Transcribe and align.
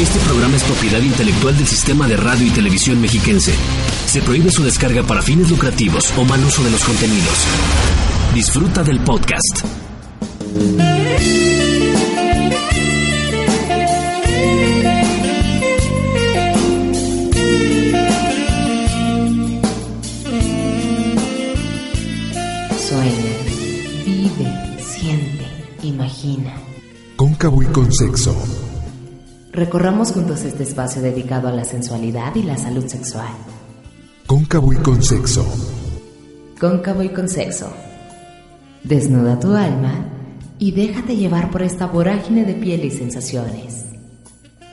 este 0.00 0.18
programa 0.20 0.56
es 0.56 0.64
propiedad 0.64 1.00
intelectual 1.00 1.56
del 1.56 1.66
Sistema 1.66 2.08
de 2.08 2.16
Radio 2.16 2.46
y 2.46 2.50
Televisión 2.50 3.00
Mexiquense. 3.00 3.54
Se 4.06 4.22
prohíbe 4.22 4.50
su 4.50 4.64
descarga 4.64 5.02
para 5.02 5.20
fines 5.20 5.50
lucrativos 5.50 6.12
o 6.16 6.24
mal 6.24 6.42
uso 6.42 6.64
de 6.64 6.70
los 6.70 6.82
contenidos. 6.82 7.46
Disfruta 8.34 8.82
del 8.82 9.00
podcast. 9.00 9.64
Cóncavo 27.40 27.62
y 27.62 27.66
con 27.68 27.90
sexo. 27.90 28.36
Recorramos 29.50 30.12
juntos 30.12 30.42
este 30.42 30.62
espacio 30.62 31.00
dedicado 31.00 31.48
a 31.48 31.52
la 31.52 31.64
sensualidad 31.64 32.34
y 32.34 32.42
la 32.42 32.58
salud 32.58 32.86
sexual. 32.86 33.30
Cóncavo 34.26 34.74
y 34.74 34.76
con 34.76 35.02
sexo. 35.02 35.42
Cóncavo 36.60 37.02
y 37.02 37.08
con 37.08 37.30
sexo. 37.30 37.72
Desnuda 38.84 39.40
tu 39.40 39.54
alma 39.54 40.04
y 40.58 40.72
déjate 40.72 41.16
llevar 41.16 41.50
por 41.50 41.62
esta 41.62 41.86
vorágine 41.86 42.44
de 42.44 42.52
piel 42.52 42.84
y 42.84 42.90
sensaciones. 42.90 43.86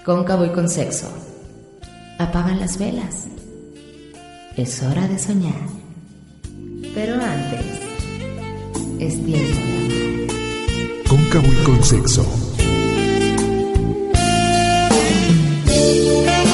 Cóncavo 0.03 0.43
y 0.43 0.49
con 0.49 0.67
sexo. 0.67 1.07
Apagan 2.19 2.59
las 2.59 2.77
velas. 2.77 3.27
Es 4.57 4.83
hora 4.83 5.07
de 5.07 5.17
soñar. 5.17 5.69
Pero 6.93 7.13
antes, 7.13 7.65
es 8.99 9.23
tiempo 9.23 9.55
de 9.55 10.25
amar. 10.25 11.07
Cóncavo 11.07 11.47
y 11.47 11.63
con 11.63 11.81
sexo. 11.81 12.46
Hola, 14.99 15.05
¿qué 15.67 16.46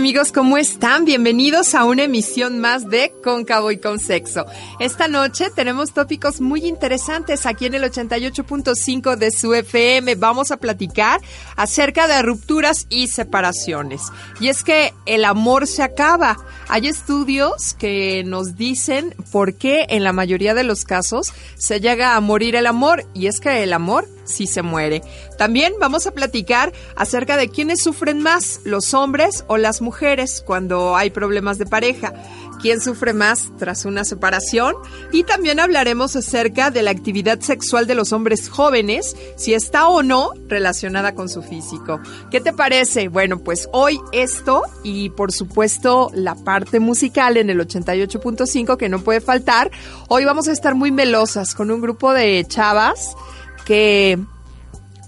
amigos? 0.00 0.32
¿Cómo 0.32 0.56
están? 0.56 1.04
Bienvenidos 1.04 1.74
a 1.74 1.84
una 1.84 2.04
emisión 2.04 2.58
más 2.58 2.88
de 2.88 3.12
Cóncavo 3.22 3.70
y 3.70 3.76
con 3.76 3.98
Sexo. 3.98 4.46
Esta 4.78 5.08
noche 5.08 5.50
tenemos 5.54 5.92
tópicos 5.92 6.40
muy 6.40 6.64
interesantes 6.66 7.44
aquí 7.44 7.66
en 7.66 7.74
el 7.74 7.82
88.5 7.82 9.16
de 9.16 9.30
su 9.30 9.52
FM. 9.52 10.14
Vamos 10.14 10.52
a 10.52 10.56
platicar 10.56 11.20
acerca 11.54 12.08
de 12.08 12.22
rupturas 12.22 12.86
y 12.88 13.08
separaciones. 13.08 14.00
Y 14.40 14.48
es 14.48 14.64
que 14.64 14.94
el 15.04 15.26
amor 15.26 15.66
se 15.66 15.82
acaba. 15.82 16.38
Hay 16.68 16.86
estudios 16.86 17.74
que 17.74 18.24
nos 18.24 18.56
dicen 18.56 19.14
por 19.30 19.52
qué 19.52 19.84
en 19.90 20.02
la 20.02 20.14
mayoría 20.14 20.54
de 20.54 20.64
los 20.64 20.86
casos 20.86 21.34
se 21.58 21.78
llega 21.78 22.16
a 22.16 22.20
morir 22.22 22.56
el 22.56 22.66
amor. 22.66 23.04
Y 23.12 23.26
es 23.26 23.38
que 23.38 23.62
el 23.62 23.74
amor 23.74 24.08
sí 24.24 24.46
se 24.46 24.62
muere. 24.62 25.02
También 25.38 25.74
vamos 25.80 26.06
a 26.06 26.12
platicar 26.12 26.72
acerca 26.96 27.36
de 27.36 27.48
quiénes 27.48 27.82
sufren 27.82 28.20
más, 28.20 28.60
los 28.64 28.94
hombres 28.94 29.44
o 29.48 29.56
las 29.56 29.80
mujeres 29.80 30.42
cuando 30.44 30.96
hay 30.96 31.10
problemas 31.10 31.58
de 31.58 31.66
pareja. 31.66 32.12
¿Quién 32.60 32.82
sufre 32.82 33.14
más 33.14 33.50
tras 33.58 33.86
una 33.86 34.04
separación? 34.04 34.74
Y 35.12 35.24
también 35.24 35.60
hablaremos 35.60 36.14
acerca 36.14 36.70
de 36.70 36.82
la 36.82 36.90
actividad 36.90 37.40
sexual 37.40 37.86
de 37.86 37.94
los 37.94 38.12
hombres 38.12 38.50
jóvenes, 38.50 39.16
si 39.36 39.54
está 39.54 39.88
o 39.88 40.02
no 40.02 40.32
relacionada 40.46 41.14
con 41.14 41.30
su 41.30 41.42
físico. 41.42 42.00
¿Qué 42.30 42.40
te 42.40 42.52
parece? 42.52 43.08
Bueno, 43.08 43.38
pues 43.38 43.68
hoy 43.72 43.98
esto 44.12 44.62
y 44.84 45.08
por 45.08 45.32
supuesto 45.32 46.10
la 46.12 46.34
parte 46.34 46.80
musical 46.80 47.38
en 47.38 47.48
el 47.48 47.58
88.5 47.60 48.76
que 48.76 48.90
no 48.90 49.00
puede 49.00 49.22
faltar. 49.22 49.70
Hoy 50.08 50.26
vamos 50.26 50.46
a 50.48 50.52
estar 50.52 50.74
muy 50.74 50.90
melosas 50.90 51.54
con 51.54 51.70
un 51.70 51.80
grupo 51.80 52.12
de 52.12 52.44
chavas 52.46 53.14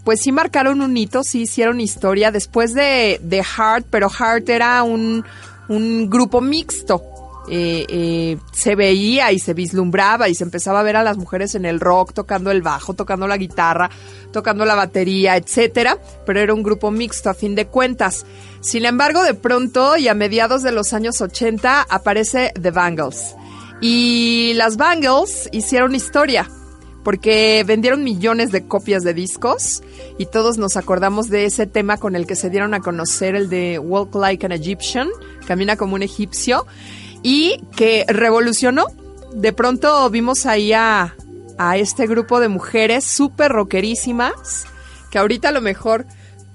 pues 0.05 0.21
sí 0.21 0.33
marcaron 0.33 0.81
un 0.81 0.97
hito, 0.97 1.23
sí 1.23 1.43
hicieron 1.43 1.81
historia 1.81 2.31
después 2.33 2.75
de, 2.75 3.21
de 3.23 3.45
Heart, 3.45 3.87
pero 3.91 4.09
Heart 4.09 4.49
era 4.49 4.83
un, 4.83 5.25
un 5.69 6.11
grupo 6.11 6.41
mixto. 6.41 7.03
Eh, 7.49 7.87
eh, 7.89 8.39
se 8.53 8.77
veía 8.77 9.33
y 9.33 9.41
se 9.41 9.53
vislumbraba 9.53 10.29
y 10.29 10.35
se 10.37 10.45
empezaba 10.45 10.79
a 10.79 10.85
ver 10.85 10.95
a 10.95 11.03
las 11.03 11.17
mujeres 11.17 11.57
en 11.57 11.65
el 11.65 11.81
rock 11.81 12.13
tocando 12.13 12.53
el 12.53 12.63
bajo, 12.63 12.95
tocando 12.95 13.27
la 13.27 13.37
guitarra, 13.37 13.91
tocando 14.33 14.65
la 14.65 14.77
batería, 14.77 15.37
etcétera, 15.37 15.99
pero 16.25 16.39
era 16.39 16.55
un 16.55 16.63
grupo 16.63 16.93
mixto 16.93 17.31
a 17.31 17.35
fin 17.35 17.57
de 17.57 17.67
cuentas. 17.67 18.27
Sin 18.61 18.85
embargo, 18.85 19.25
de 19.25 19.35
pronto 19.35 19.97
y 19.97 20.07
a 20.07 20.15
mediados 20.15 20.63
de 20.63 20.71
los 20.71 20.93
años 20.93 21.21
80 21.21 21.83
aparece 21.83 22.53
The 22.61 22.71
Bangles. 22.71 23.35
Y 23.81 24.53
las 24.55 24.77
Bangles 24.77 25.49
hicieron 25.51 25.97
historia 25.97 26.49
porque 27.03 27.65
vendieron 27.67 28.05
millones 28.05 28.53
de 28.53 28.67
copias 28.67 29.03
de 29.03 29.15
discos 29.15 29.83
y 30.19 30.27
todos 30.27 30.59
nos 30.59 30.77
acordamos 30.77 31.29
de 31.29 31.45
ese 31.47 31.67
tema 31.67 31.97
con 31.97 32.17
el 32.17 32.27
que 32.27 32.37
se 32.37 32.51
dieron 32.51 32.75
a 32.75 32.81
conocer 32.81 33.35
el 33.35 33.49
de 33.49 33.79
Walk 33.79 34.15
Like 34.15 34.47
an 34.47 34.53
Egyptian, 34.53 35.09
camina 35.47 35.77
como 35.77 35.95
un 35.95 36.03
egipcio, 36.03 36.67
y 37.23 37.63
que 37.77 38.05
revolucionó. 38.09 38.87
De 39.35 39.53
pronto 39.53 40.09
vimos 40.11 40.47
ahí 40.47 40.73
a, 40.73 41.17
a 41.59 41.77
este 41.77 42.07
grupo 42.07 42.41
de 42.41 42.49
mujeres 42.49 43.05
súper 43.05 43.53
rockerísimas, 43.53 44.67
que 45.11 45.19
ahorita 45.19 45.49
a 45.49 45.53
lo 45.53 45.61
mejor, 45.61 46.07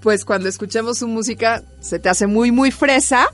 pues 0.01 0.25
cuando 0.25 0.47
escuchemos 0.47 0.99
su 0.99 1.07
música, 1.07 1.63
se 1.79 1.99
te 1.99 2.09
hace 2.09 2.27
muy, 2.27 2.51
muy 2.51 2.71
fresa, 2.71 3.27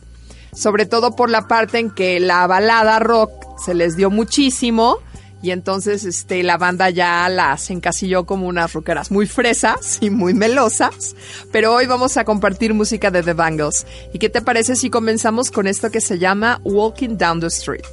sobre 0.54 0.86
todo 0.86 1.16
por 1.16 1.30
la 1.30 1.48
parte 1.48 1.80
en 1.80 1.92
que 1.92 2.20
la 2.20 2.46
balada 2.48 3.00
rock 3.00 3.32
se 3.64 3.74
les 3.74 3.96
dio 3.96 4.10
muchísimo 4.10 5.00
y 5.44 5.52
entonces 5.52 6.06
este 6.06 6.42
la 6.42 6.58
banda 6.58 6.90
ya 6.90 7.28
las 7.28 7.70
encasilló 7.70 8.26
como 8.26 8.48
unas 8.48 8.72
rockeras 8.72 9.12
muy 9.12 9.28
fresas 9.28 9.98
y 10.00 10.10
muy 10.10 10.34
melosas, 10.34 11.18
pero 11.52 11.74
hoy 11.74 11.86
vamos 11.86 12.16
a 12.16 12.24
compartir 12.24 12.74
música 12.74 13.12
de 13.12 13.22
The 13.22 13.34
Bangles. 13.34 13.86
¿Y 14.14 14.20
qué 14.20 14.30
te 14.30 14.42
parece 14.42 14.78
si 14.78 14.90
comenzamos 14.90 15.52
con 15.52 15.68
esto 15.68 15.92
que 15.92 16.00
se 16.00 16.18
llama 16.18 16.62
Walking 16.64 17.18
Down 17.18 17.42
the 17.42 17.48
Street? 17.48 17.84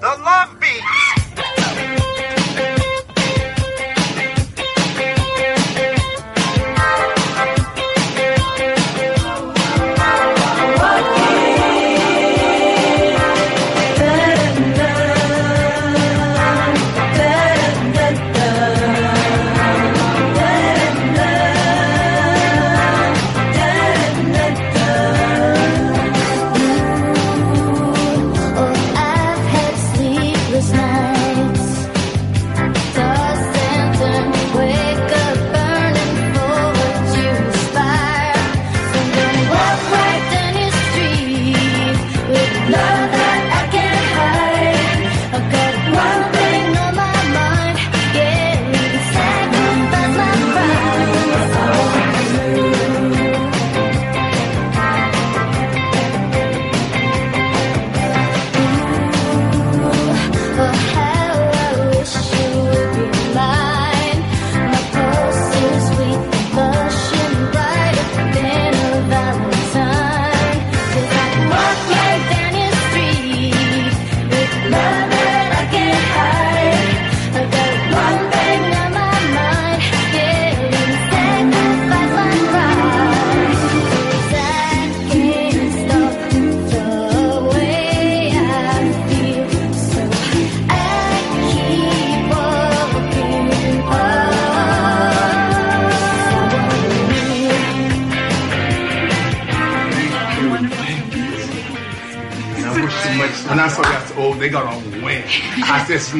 The 0.00 0.18
Love 0.18 0.58
Beat. 0.58 1.51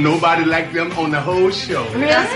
Nobody 0.03 0.45
like 0.45 0.73
them 0.73 0.93
on 0.99 1.11
the 1.11 1.21
whole 1.21 1.51
show. 1.51 1.85
Really? 1.95 2.31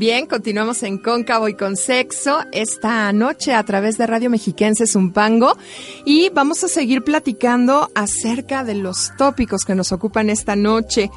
Bien, 0.00 0.24
continuamos 0.24 0.82
en 0.82 0.96
Cóncavo 0.96 1.46
y 1.50 1.54
con 1.54 1.76
Sexo 1.76 2.38
esta 2.52 3.12
noche 3.12 3.52
a 3.52 3.62
través 3.64 3.98
de 3.98 4.06
Radio 4.06 4.30
Mexiquense 4.30 4.86
Zumpango 4.86 5.58
y 6.06 6.30
vamos 6.30 6.64
a 6.64 6.68
seguir 6.68 7.04
platicando 7.04 7.90
acerca 7.94 8.64
de 8.64 8.76
los 8.76 9.14
tópicos 9.18 9.66
que 9.66 9.74
nos 9.74 9.92
ocupan 9.92 10.30
esta 10.30 10.56
noche. 10.56 11.10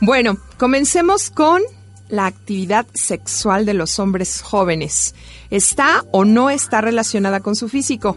Bueno, 0.00 0.38
comencemos 0.56 1.28
con 1.28 1.60
la 2.08 2.24
actividad 2.24 2.86
sexual 2.94 3.66
de 3.66 3.74
los 3.74 3.98
hombres 3.98 4.40
jóvenes. 4.40 5.14
¿Está 5.50 6.06
o 6.10 6.24
no 6.24 6.48
está 6.48 6.80
relacionada 6.80 7.40
con 7.40 7.54
su 7.54 7.68
físico? 7.68 8.16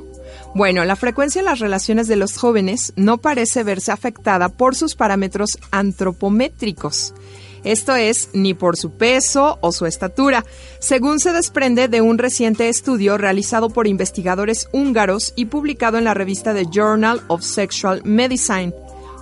Bueno, 0.55 0.85
la 0.85 0.95
frecuencia 0.95 1.39
en 1.39 1.47
las 1.47 1.59
relaciones 1.59 2.07
de 2.07 2.15
los 2.15 2.37
jóvenes 2.37 2.93
no 2.95 3.17
parece 3.17 3.63
verse 3.63 3.91
afectada 3.91 4.47
por 4.47 4.73
sus 4.75 4.95
parámetros 4.95 5.59
antropométricos. 5.71 7.13
Esto 7.63 7.95
es, 7.95 8.29
ni 8.33 8.53
por 8.53 8.75
su 8.75 8.91
peso 8.91 9.57
o 9.61 9.71
su 9.71 9.85
estatura, 9.85 10.45
según 10.79 11.19
se 11.19 11.31
desprende 11.31 11.87
de 11.87 12.01
un 12.01 12.17
reciente 12.17 12.67
estudio 12.67 13.17
realizado 13.17 13.69
por 13.69 13.87
investigadores 13.87 14.67
húngaros 14.73 15.33
y 15.35 15.45
publicado 15.45 15.97
en 15.97 16.03
la 16.03 16.13
revista 16.13 16.53
The 16.53 16.65
Journal 16.69 17.21
of 17.27 17.41
Sexual 17.41 18.01
Medicine. 18.03 18.73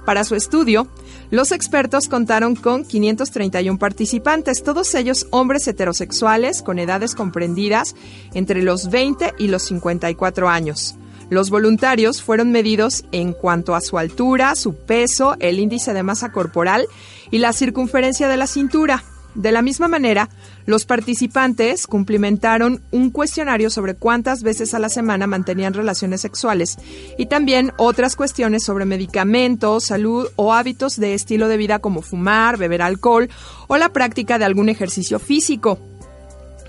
Para 0.05 0.23
su 0.23 0.33
estudio, 0.33 0.87
los 1.29 1.51
expertos 1.51 2.07
contaron 2.07 2.55
con 2.55 2.83
531 2.83 3.77
participantes, 3.77 4.63
todos 4.63 4.93
ellos 4.95 5.27
hombres 5.29 5.67
heterosexuales 5.67 6.63
con 6.63 6.79
edades 6.79 7.13
comprendidas 7.13 7.95
entre 8.33 8.63
los 8.63 8.89
20 8.89 9.35
y 9.37 9.47
los 9.47 9.63
54 9.63 10.49
años. 10.49 10.95
Los 11.29 11.49
voluntarios 11.49 12.21
fueron 12.21 12.51
medidos 12.51 13.05
en 13.13 13.31
cuanto 13.31 13.73
a 13.73 13.79
su 13.79 13.97
altura, 13.97 14.53
su 14.55 14.75
peso, 14.75 15.37
el 15.39 15.59
índice 15.59 15.93
de 15.93 16.03
masa 16.03 16.33
corporal 16.33 16.87
y 17.31 17.39
la 17.39 17.53
circunferencia 17.53 18.27
de 18.27 18.37
la 18.37 18.47
cintura. 18.47 19.03
De 19.33 19.53
la 19.53 19.61
misma 19.61 19.87
manera, 19.87 20.29
los 20.65 20.85
participantes 20.85 21.87
cumplimentaron 21.87 22.83
un 22.91 23.11
cuestionario 23.11 23.69
sobre 23.69 23.95
cuántas 23.95 24.43
veces 24.43 24.73
a 24.73 24.79
la 24.79 24.89
semana 24.89 25.25
mantenían 25.25 25.73
relaciones 25.73 26.19
sexuales 26.19 26.77
y 27.17 27.27
también 27.27 27.71
otras 27.77 28.17
cuestiones 28.17 28.63
sobre 28.63 28.83
medicamentos, 28.83 29.85
salud 29.85 30.27
o 30.35 30.53
hábitos 30.53 30.97
de 30.97 31.13
estilo 31.13 31.47
de 31.47 31.57
vida 31.57 31.79
como 31.79 32.01
fumar, 32.01 32.57
beber 32.57 32.81
alcohol 32.81 33.29
o 33.67 33.77
la 33.77 33.93
práctica 33.93 34.37
de 34.37 34.45
algún 34.45 34.67
ejercicio 34.67 35.17
físico. 35.17 35.90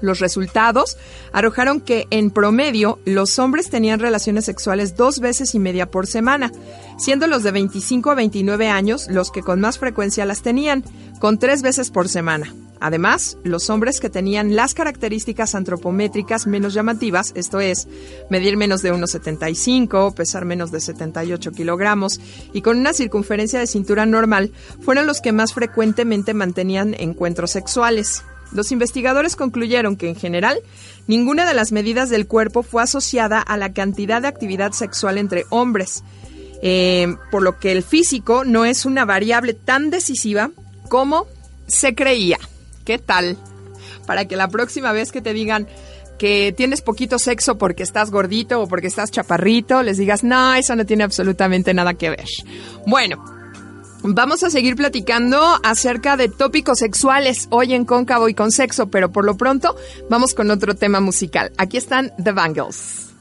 Los 0.03 0.19
resultados 0.19 0.99
arrojaron 1.33 1.81
que, 1.81 2.07
en 2.11 2.31
promedio, 2.31 2.99
los 3.07 3.39
hombres 3.39 3.71
tenían 3.71 4.01
relaciones 4.01 4.45
sexuales 4.45 4.97
dos 4.97 5.21
veces 5.21 5.55
y 5.55 5.59
media 5.59 5.91
por 5.91 6.07
semana, 6.07 6.53
siendo 6.99 7.27
los 7.27 7.43
de 7.43 7.53
25 7.53 8.11
a 8.11 8.15
29 8.15 8.69
años 8.69 9.07
los 9.09 9.31
que 9.31 9.43
con 9.43 9.61
más 9.61 9.79
frecuencia 9.79 10.27
las 10.27 10.43
tenían, 10.43 10.85
con 11.21 11.39
tres 11.39 11.63
veces 11.63 11.91
por 11.91 12.09
semana. 12.09 12.53
Además, 12.81 13.39
los 13.45 13.71
hombres 13.71 14.01
que 14.01 14.11
tenían 14.11 14.57
las 14.57 14.75
características 14.75 15.55
antropométricas 15.55 16.49
menos 16.49 16.75
llamativas, 16.75 17.31
esto 17.37 17.61
es, 17.61 17.87
medir 18.29 18.57
menos 18.57 18.83
de 18.83 18.93
1,75, 18.93 20.13
pesar 20.15 20.45
menos 20.45 20.73
de 20.73 20.81
78 20.81 21.53
kilogramos 21.53 22.21
y 22.53 22.61
con 22.61 22.81
una 22.81 22.93
circunferencia 22.93 23.61
de 23.61 23.69
cintura 23.69 24.05
normal, 24.05 24.51
fueron 24.81 25.07
los 25.07 25.21
que 25.21 25.31
más 25.31 25.55
frecuentemente 25.55 26.35
mantenían 26.35 26.97
encuentros 26.99 27.53
sexuales. 27.53 28.25
Los 28.53 28.73
investigadores 28.73 29.37
concluyeron 29.37 29.97
que, 29.97 30.09
en 30.09 30.17
general, 30.17 30.59
ninguna 31.07 31.47
de 31.47 31.55
las 31.55 31.73
medidas 31.73 32.11
del 32.11 32.27
cuerpo 32.27 32.63
fue 32.63 32.83
asociada 32.83 33.41
a 33.41 33.57
la 33.57 33.73
cantidad 33.73 34.23
de 34.23 34.29
actividad 34.29 34.73
sexual 34.73 35.19
entre 35.19 35.45
hombres, 35.51 36.05
eh, 36.63 37.15
por 37.31 37.43
lo 37.43 37.59
que 37.59 37.73
el 37.73 37.83
físico 37.83 38.45
no 38.45 38.65
es 38.65 38.85
una 38.85 39.05
variable 39.05 39.55
tan 39.55 39.91
decisiva 39.91 40.51
como 40.89 41.27
se 41.67 41.95
creía. 41.95 42.39
¿Qué 42.85 42.99
tal? 42.99 43.37
Para 44.07 44.27
que 44.27 44.37
la 44.37 44.49
próxima 44.49 44.93
vez 44.93 45.13
que 45.13 45.23
te 45.23 45.33
digan 45.33 45.67
que 46.19 46.55
tienes 46.57 46.83
poquito 46.83 47.19
sexo 47.19 47.59
porque 47.59 47.83
estás 47.83 48.11
gordito 48.11 48.61
o 48.61 48.69
porque 48.69 48.87
estás 48.87 49.11
chaparrito, 49.11 49.83
les 49.83 49.97
digas, 49.97 50.23
no, 50.23 50.55
eso 50.55 50.77
no 50.77 50.87
tiene 50.87 51.03
absolutamente 51.03 51.75
nada 51.75 51.95
que 51.95 52.11
ver. 52.11 52.27
Bueno, 52.87 53.25
Vamos 54.05 54.43
a 54.43 54.51
seguir 54.51 54.75
platicando 54.75 55.41
acerca 55.63 56.17
de 56.17 56.29
tópicos 56.29 56.79
sexuales 56.81 57.47
hoy 57.51 57.73
en 57.73 57.85
Cóncavo 57.85 58.29
y 58.29 58.35
con 58.35 58.51
sexo, 58.51 58.91
pero 58.91 59.13
por 59.13 59.25
lo 59.25 59.37
pronto 59.37 59.77
vamos 60.11 60.35
con 60.35 60.51
otro 60.51 60.75
tema 60.75 61.01
musical. 61.01 61.53
Aquí 61.57 61.77
están 61.77 62.13
The 62.23 62.33
Bangles. 62.33 63.12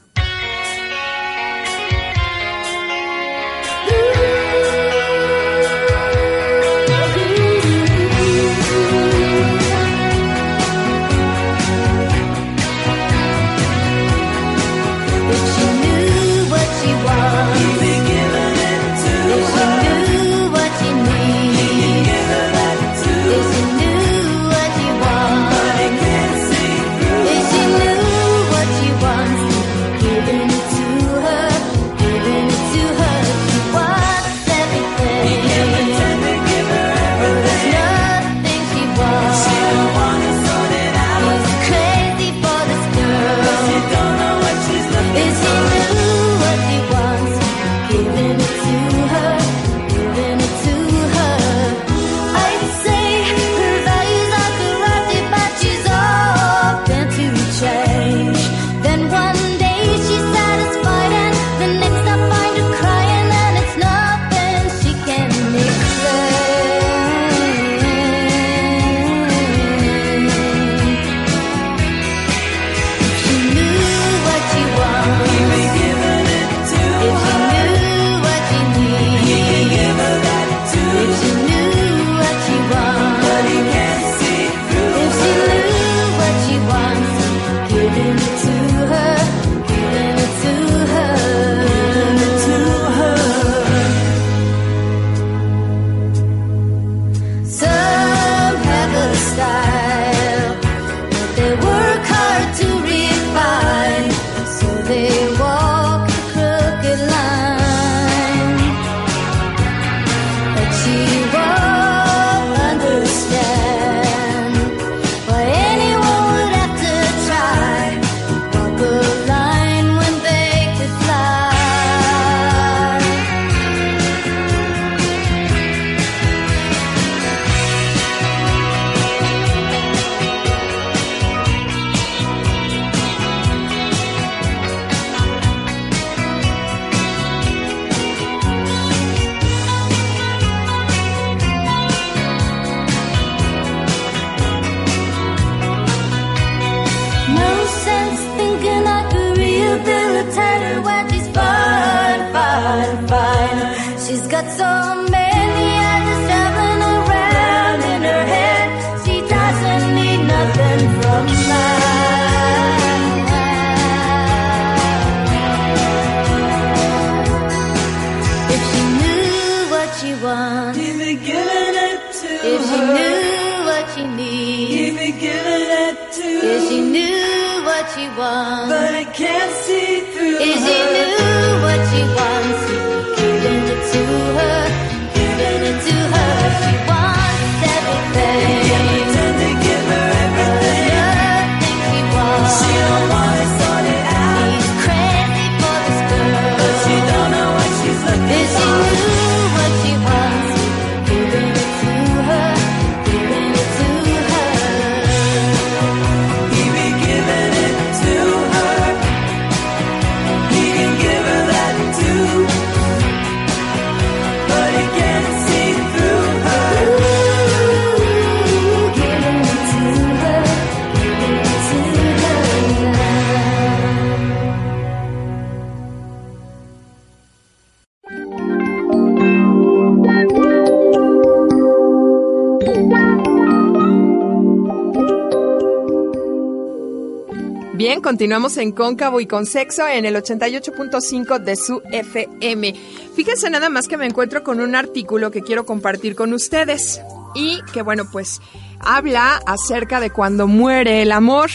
Continuamos 238.02 238.58
en 238.58 238.72
Cóncavo 238.72 239.20
y 239.20 239.26
con 239.26 239.46
Sexo 239.46 239.86
en 239.86 240.04
el 240.04 240.16
88.5 240.16 241.38
de 241.38 241.56
su 241.56 241.80
FM. 241.90 242.74
Fíjense 243.14 243.48
nada 243.48 243.70
más 243.70 243.86
que 243.86 243.96
me 243.96 244.06
encuentro 244.06 244.42
con 244.42 244.60
un 244.60 244.74
artículo 244.74 245.30
que 245.30 245.40
quiero 245.40 245.64
compartir 245.64 246.16
con 246.16 246.32
ustedes 246.32 247.00
y 247.34 247.60
que 247.72 247.82
bueno, 247.82 248.04
pues 248.10 248.40
habla 248.80 249.40
acerca 249.46 250.00
de 250.00 250.10
cuando 250.10 250.48
muere 250.48 251.02
el 251.02 251.12
amor. 251.12 251.50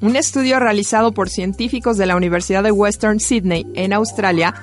Un 0.00 0.16
estudio 0.16 0.58
realizado 0.58 1.12
por 1.12 1.28
científicos 1.28 1.98
de 1.98 2.06
la 2.06 2.16
Universidad 2.16 2.62
de 2.62 2.72
Western 2.72 3.20
Sydney 3.20 3.66
en 3.74 3.92
Australia 3.92 4.54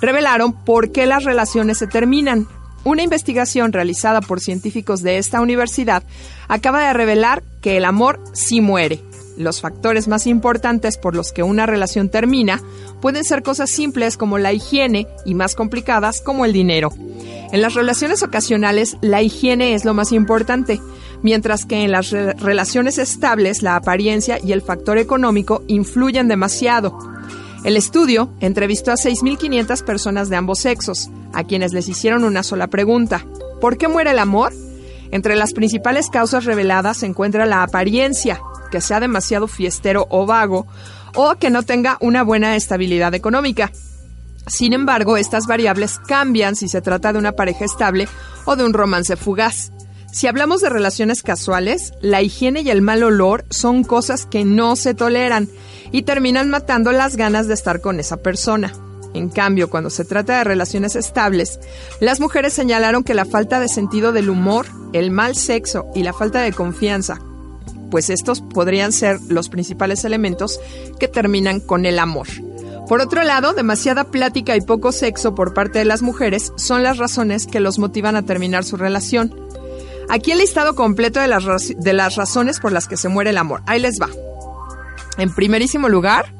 revelaron 0.00 0.52
por 0.64 0.90
qué 0.90 1.06
las 1.06 1.24
relaciones 1.24 1.78
se 1.78 1.86
terminan. 1.86 2.48
Una 2.84 3.02
investigación 3.02 3.72
realizada 3.72 4.20
por 4.20 4.40
científicos 4.40 5.02
de 5.02 5.18
esta 5.18 5.40
universidad 5.40 6.02
acaba 6.48 6.86
de 6.86 6.92
revelar 6.94 7.42
que 7.60 7.76
el 7.76 7.84
amor 7.84 8.20
sí 8.32 8.60
muere. 8.60 9.00
Los 9.36 9.60
factores 9.60 10.08
más 10.08 10.26
importantes 10.26 10.98
por 10.98 11.16
los 11.16 11.32
que 11.32 11.42
una 11.42 11.66
relación 11.66 12.10
termina 12.10 12.60
pueden 13.00 13.24
ser 13.24 13.42
cosas 13.42 13.70
simples 13.70 14.16
como 14.16 14.38
la 14.38 14.52
higiene 14.52 15.06
y 15.24 15.34
más 15.34 15.54
complicadas 15.54 16.20
como 16.20 16.44
el 16.44 16.52
dinero. 16.52 16.92
En 17.50 17.60
las 17.62 17.74
relaciones 17.74 18.22
ocasionales, 18.22 18.96
la 19.00 19.22
higiene 19.22 19.74
es 19.74 19.84
lo 19.84 19.94
más 19.94 20.12
importante, 20.12 20.80
mientras 21.22 21.64
que 21.64 21.82
en 21.82 21.90
las 21.92 22.10
re- 22.10 22.32
relaciones 22.34 22.98
estables 22.98 23.62
la 23.62 23.76
apariencia 23.76 24.38
y 24.42 24.52
el 24.52 24.62
factor 24.62 24.98
económico 24.98 25.62
influyen 25.66 26.28
demasiado. 26.28 26.98
El 27.64 27.76
estudio 27.76 28.30
entrevistó 28.40 28.90
a 28.90 28.96
6.500 28.96 29.84
personas 29.84 30.28
de 30.28 30.36
ambos 30.36 30.60
sexos, 30.60 31.10
a 31.32 31.44
quienes 31.44 31.72
les 31.72 31.88
hicieron 31.88 32.24
una 32.24 32.42
sola 32.42 32.66
pregunta. 32.68 33.24
¿Por 33.60 33.76
qué 33.76 33.86
muere 33.88 34.10
el 34.10 34.18
amor? 34.18 34.52
Entre 35.10 35.36
las 35.36 35.52
principales 35.52 36.08
causas 36.10 36.44
reveladas 36.44 36.96
se 36.98 37.06
encuentra 37.06 37.44
la 37.46 37.62
apariencia, 37.62 38.40
que 38.72 38.80
sea 38.80 38.98
demasiado 38.98 39.46
fiestero 39.46 40.08
o 40.10 40.26
vago, 40.26 40.66
o 41.14 41.36
que 41.36 41.50
no 41.50 41.62
tenga 41.62 41.98
una 42.00 42.24
buena 42.24 42.56
estabilidad 42.56 43.14
económica. 43.14 43.70
Sin 44.48 44.72
embargo, 44.72 45.16
estas 45.16 45.46
variables 45.46 46.00
cambian 46.08 46.56
si 46.56 46.68
se 46.68 46.80
trata 46.80 47.12
de 47.12 47.18
una 47.20 47.32
pareja 47.32 47.64
estable 47.64 48.08
o 48.44 48.56
de 48.56 48.64
un 48.64 48.72
romance 48.72 49.16
fugaz. 49.16 49.70
Si 50.10 50.26
hablamos 50.26 50.60
de 50.60 50.70
relaciones 50.70 51.22
casuales, 51.22 51.92
la 52.00 52.22
higiene 52.22 52.62
y 52.62 52.70
el 52.70 52.82
mal 52.82 53.02
olor 53.02 53.44
son 53.50 53.84
cosas 53.84 54.26
que 54.26 54.44
no 54.44 54.74
se 54.74 54.94
toleran 54.94 55.48
y 55.92 56.02
terminan 56.02 56.50
matando 56.50 56.92
las 56.92 57.16
ganas 57.16 57.46
de 57.46 57.54
estar 57.54 57.80
con 57.80 58.00
esa 58.00 58.16
persona. 58.16 58.72
En 59.14 59.28
cambio, 59.28 59.68
cuando 59.68 59.90
se 59.90 60.06
trata 60.06 60.38
de 60.38 60.44
relaciones 60.44 60.96
estables, 60.96 61.60
las 62.00 62.20
mujeres 62.20 62.54
señalaron 62.54 63.04
que 63.04 63.14
la 63.14 63.26
falta 63.26 63.60
de 63.60 63.68
sentido 63.68 64.12
del 64.12 64.30
humor, 64.30 64.66
el 64.94 65.10
mal 65.10 65.36
sexo 65.36 65.86
y 65.94 66.02
la 66.02 66.14
falta 66.14 66.40
de 66.40 66.52
confianza, 66.52 67.20
pues 67.92 68.08
estos 68.08 68.40
podrían 68.40 68.90
ser 68.90 69.20
los 69.28 69.50
principales 69.50 70.06
elementos 70.06 70.58
que 70.98 71.08
terminan 71.08 71.60
con 71.60 71.84
el 71.84 71.98
amor. 71.98 72.26
Por 72.88 73.02
otro 73.02 73.22
lado, 73.22 73.52
demasiada 73.52 74.04
plática 74.04 74.56
y 74.56 74.62
poco 74.62 74.92
sexo 74.92 75.34
por 75.34 75.52
parte 75.52 75.78
de 75.78 75.84
las 75.84 76.00
mujeres 76.00 76.54
son 76.56 76.82
las 76.82 76.96
razones 76.96 77.46
que 77.46 77.60
los 77.60 77.78
motivan 77.78 78.16
a 78.16 78.22
terminar 78.22 78.64
su 78.64 78.78
relación. 78.78 79.38
Aquí 80.08 80.32
el 80.32 80.38
listado 80.38 80.74
completo 80.74 81.20
de 81.20 81.28
las, 81.28 81.44
de 81.76 81.92
las 81.92 82.16
razones 82.16 82.60
por 82.60 82.72
las 82.72 82.88
que 82.88 82.96
se 82.96 83.10
muere 83.10 83.28
el 83.28 83.36
amor. 83.36 83.62
Ahí 83.66 83.78
les 83.78 84.00
va. 84.00 84.08
En 85.18 85.34
primerísimo 85.34 85.90
lugar, 85.90 86.32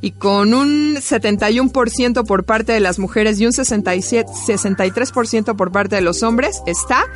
y 0.00 0.12
con 0.12 0.54
un 0.54 0.94
71% 0.94 2.24
por 2.24 2.44
parte 2.44 2.72
de 2.72 2.80
las 2.80 3.00
mujeres 3.00 3.40
y 3.40 3.46
un 3.46 3.52
67, 3.52 4.30
63% 4.46 5.56
por 5.56 5.72
parte 5.72 5.96
de 5.96 6.02
los 6.02 6.22
hombres, 6.22 6.62
está 6.64 7.06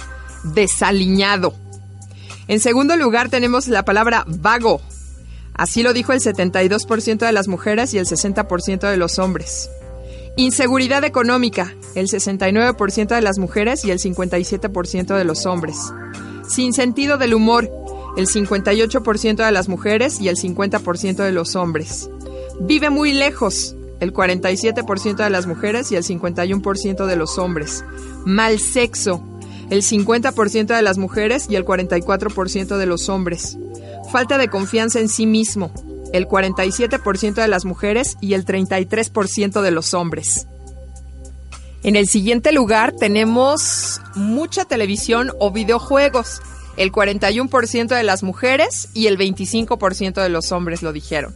desaliñado. 0.42 1.54
En 2.50 2.58
segundo 2.58 2.96
lugar 2.96 3.28
tenemos 3.28 3.68
la 3.68 3.84
palabra 3.84 4.24
vago. 4.26 4.80
Así 5.54 5.84
lo 5.84 5.92
dijo 5.92 6.12
el 6.12 6.18
72% 6.18 7.18
de 7.18 7.30
las 7.30 7.46
mujeres 7.46 7.94
y 7.94 7.98
el 7.98 8.06
60% 8.06 8.90
de 8.90 8.96
los 8.96 9.20
hombres. 9.20 9.70
Inseguridad 10.36 11.04
económica, 11.04 11.72
el 11.94 12.08
69% 12.08 13.14
de 13.14 13.20
las 13.20 13.38
mujeres 13.38 13.84
y 13.84 13.92
el 13.92 14.00
57% 14.00 15.16
de 15.16 15.24
los 15.24 15.46
hombres. 15.46 15.92
Sin 16.48 16.72
sentido 16.72 17.18
del 17.18 17.34
humor, 17.34 17.70
el 18.16 18.26
58% 18.26 19.46
de 19.46 19.52
las 19.52 19.68
mujeres 19.68 20.20
y 20.20 20.26
el 20.26 20.36
50% 20.36 21.22
de 21.22 21.30
los 21.30 21.54
hombres. 21.54 22.10
Vive 22.58 22.90
muy 22.90 23.12
lejos, 23.12 23.76
el 24.00 24.12
47% 24.12 25.22
de 25.22 25.30
las 25.30 25.46
mujeres 25.46 25.92
y 25.92 25.94
el 25.94 26.02
51% 26.02 27.06
de 27.06 27.14
los 27.14 27.38
hombres. 27.38 27.84
Mal 28.24 28.58
sexo, 28.58 29.22
el 29.70 29.82
50% 29.82 30.74
de 30.74 30.82
las 30.82 30.98
mujeres 30.98 31.46
y 31.48 31.56
el 31.56 31.64
44% 31.64 32.76
de 32.76 32.86
los 32.86 33.08
hombres. 33.08 33.56
Falta 34.10 34.36
de 34.36 34.48
confianza 34.48 35.00
en 35.00 35.08
sí 35.08 35.26
mismo, 35.26 35.72
el 36.12 36.26
47% 36.26 37.34
de 37.34 37.48
las 37.48 37.64
mujeres 37.64 38.16
y 38.20 38.34
el 38.34 38.44
33% 38.44 39.62
de 39.62 39.70
los 39.70 39.94
hombres. 39.94 40.46
En 41.82 41.96
el 41.96 42.08
siguiente 42.08 42.52
lugar 42.52 42.92
tenemos 42.92 44.00
mucha 44.14 44.64
televisión 44.66 45.32
o 45.38 45.50
videojuegos. 45.50 46.42
El 46.76 46.92
41% 46.92 47.88
de 47.88 48.02
las 48.02 48.22
mujeres 48.22 48.88
y 48.92 49.06
el 49.06 49.16
25% 49.16 50.22
de 50.22 50.28
los 50.28 50.52
hombres 50.52 50.82
lo 50.82 50.92
dijeron. 50.92 51.34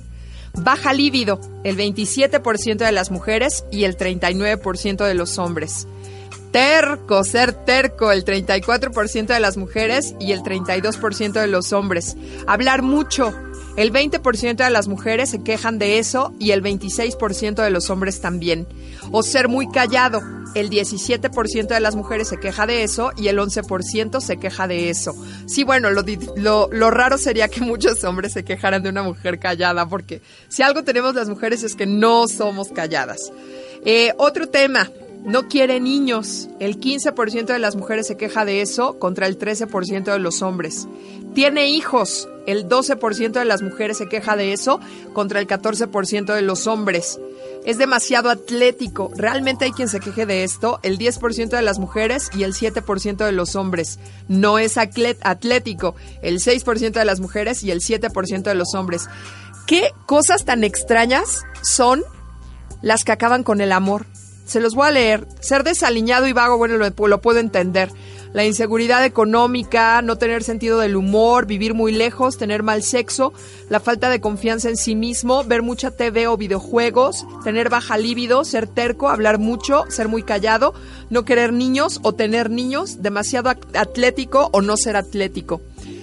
Baja 0.57 0.93
líbido, 0.93 1.41
el 1.65 1.77
27% 1.77 2.77
de 2.77 2.93
las 2.93 3.11
mujeres 3.11 3.65
y 3.73 3.85
el 3.85 3.97
39% 3.97 5.05
de 5.05 5.15
los 5.15 5.39
hombres. 5.39 5.87
Terco, 6.55 7.25
ser 7.25 7.53
terco, 7.53 8.13
el 8.13 8.25
34% 8.25 9.27
de 9.27 9.41
las 9.41 9.57
mujeres 9.57 10.15
y 10.21 10.31
el 10.31 10.45
32% 10.45 11.33
de 11.33 11.49
los 11.49 11.73
hombres. 11.73 12.17
Hablar 12.47 12.83
mucho, 12.83 13.35
el 13.77 13.93
20% 13.93 14.55
de 14.63 14.71
las 14.71 14.87
mujeres 14.87 15.31
se 15.31 15.43
quejan 15.43 15.81
de 15.81 15.99
eso 15.99 16.33
y 16.39 16.53
el 16.53 16.63
26% 16.63 17.57
de 17.57 17.71
los 17.71 17.91
hombres 17.91 18.21
también. 18.21 18.69
O 19.11 19.25
ser 19.25 19.49
muy 19.49 19.69
callado, 19.69 20.23
el 20.55 20.71
17% 20.71 21.67
de 21.67 21.81
las 21.81 21.97
mujeres 21.97 22.29
se 22.29 22.39
queja 22.39 22.67
de 22.67 22.85
eso 22.85 23.11
y 23.17 23.27
el 23.27 23.39
11% 23.41 24.21
se 24.21 24.37
queja 24.37 24.69
de 24.69 24.91
eso. 24.91 25.13
Sí, 25.47 25.65
bueno, 25.65 25.91
lo, 25.91 26.05
lo, 26.37 26.69
lo 26.71 26.91
raro 26.93 27.19
sería 27.19 27.49
que 27.49 27.63
muchos 27.63 28.05
hombres 28.05 28.33
se 28.33 28.45
quejaran 28.45 28.85
de 28.85 28.91
una 28.91 29.03
mujer 29.03 29.41
callada, 29.41 29.89
porque 29.89 30.23
si 30.47 30.63
algo 30.63 30.85
tenemos 30.85 31.17
las 31.17 31.29
mujeres 31.29 31.65
es 31.65 31.75
que 31.75 31.87
no 31.87 32.29
somos 32.29 32.69
calladas. 32.69 33.33
Eh, 33.85 34.15
otro 34.17 34.49
tema, 34.49 34.89
no 35.25 35.49
quiere 35.49 35.81
niños. 35.81 36.49
El 36.61 36.79
15% 36.79 37.47
de 37.47 37.59
las 37.59 37.77
mujeres 37.77 38.07
se 38.07 38.17
queja 38.17 38.45
de 38.45 38.61
eso 38.61 38.99
contra 38.99 39.27
el 39.27 39.39
13% 39.39 40.05
de 40.05 40.19
los 40.19 40.43
hombres. 40.43 40.87
Tiene 41.35 41.69
hijos. 41.69 42.29
El 42.47 42.69
12% 42.69 43.33
de 43.33 43.45
las 43.47 43.63
mujeres 43.63 43.97
se 43.97 44.07
queja 44.07 44.37
de 44.37 44.53
eso 44.53 44.81
contra 45.15 45.41
el 45.41 45.47
14% 45.47 46.35
de 46.35 46.43
los 46.43 46.67
hombres. 46.67 47.19
Es 47.65 47.79
demasiado 47.79 48.29
atlético. 48.29 49.11
Realmente 49.17 49.65
hay 49.65 49.73
quien 49.73 49.89
se 49.89 49.99
queje 49.99 50.27
de 50.27 50.45
esto. 50.45 50.79
El 50.83 50.99
10% 50.99 51.49
de 51.49 51.63
las 51.63 51.79
mujeres 51.79 52.31
y 52.37 52.43
el 52.43 52.53
7% 52.53 53.25
de 53.25 53.33
los 53.33 53.57
hombres. 53.57 53.99
No 54.29 54.59
es 54.59 54.77
atlético. 54.77 55.95
El 56.21 56.39
6% 56.39 56.93
de 56.93 57.05
las 57.07 57.21
mujeres 57.21 57.63
y 57.63 57.71
el 57.71 57.81
7% 57.81 58.43
de 58.43 58.55
los 58.55 58.75
hombres. 58.75 59.09
¿Qué 59.67 59.91
cosas 60.05 60.45
tan 60.45 60.63
extrañas 60.63 61.45
son 61.63 62.05
las 62.85 63.03
que 63.03 63.13
acaban 63.13 63.43
con 63.43 63.63
el 63.63 63.73
amor. 63.73 64.07
Se 64.45 64.61
los 64.61 64.75
voy 64.75 64.89
a 64.89 64.91
leer. 64.91 65.27
Ser 65.41 65.65
desaliñado 65.65 66.27
y 66.27 66.33
vago, 66.33 66.59
bueno, 66.59 66.77
lo, 66.77 67.21
puedo 67.21 67.39
entender. 67.39 67.91
La 68.33 68.45
inseguridad 68.45 69.05
económica, 69.05 70.03
no 70.03 70.19
tener 70.19 70.43
sentido 70.43 70.81
del 70.81 70.97
humor, 70.97 71.47
vivir 71.47 71.73
muy 71.73 71.93
lejos, 71.93 72.37
tener 72.37 72.65
mal 72.65 72.83
sexo, 72.83 73.33
la 73.69 73.79
falta 73.79 74.11
de 74.11 74.21
confianza 74.21 74.69
en 74.69 74.77
sí 74.77 74.97
mismo, 74.97 75.45
ver 75.45 75.63
mucha 75.63 75.93
TV 75.93 76.27
o 76.27 76.37
videojuegos, 76.37 77.25
tener 77.45 77.69
baja 77.71 77.97
libido, 77.97 78.45
ser 78.45 78.67
terco, 78.67 79.09
hablar 79.09 79.39
mucho, 79.39 79.85
ser 79.89 80.09
muy 80.09 80.25
callado, 80.25 80.75
no 81.11 81.25
querer 81.25 81.53
niños 81.53 82.01
o 82.03 82.13
tener 82.13 82.51
niños, 82.51 83.03
demasiado 83.03 83.51
at- 83.51 83.77
atlético 83.77 84.51
o 84.53 84.63
no 84.63 84.77
ser 84.77 84.97
atlético. 84.97 85.61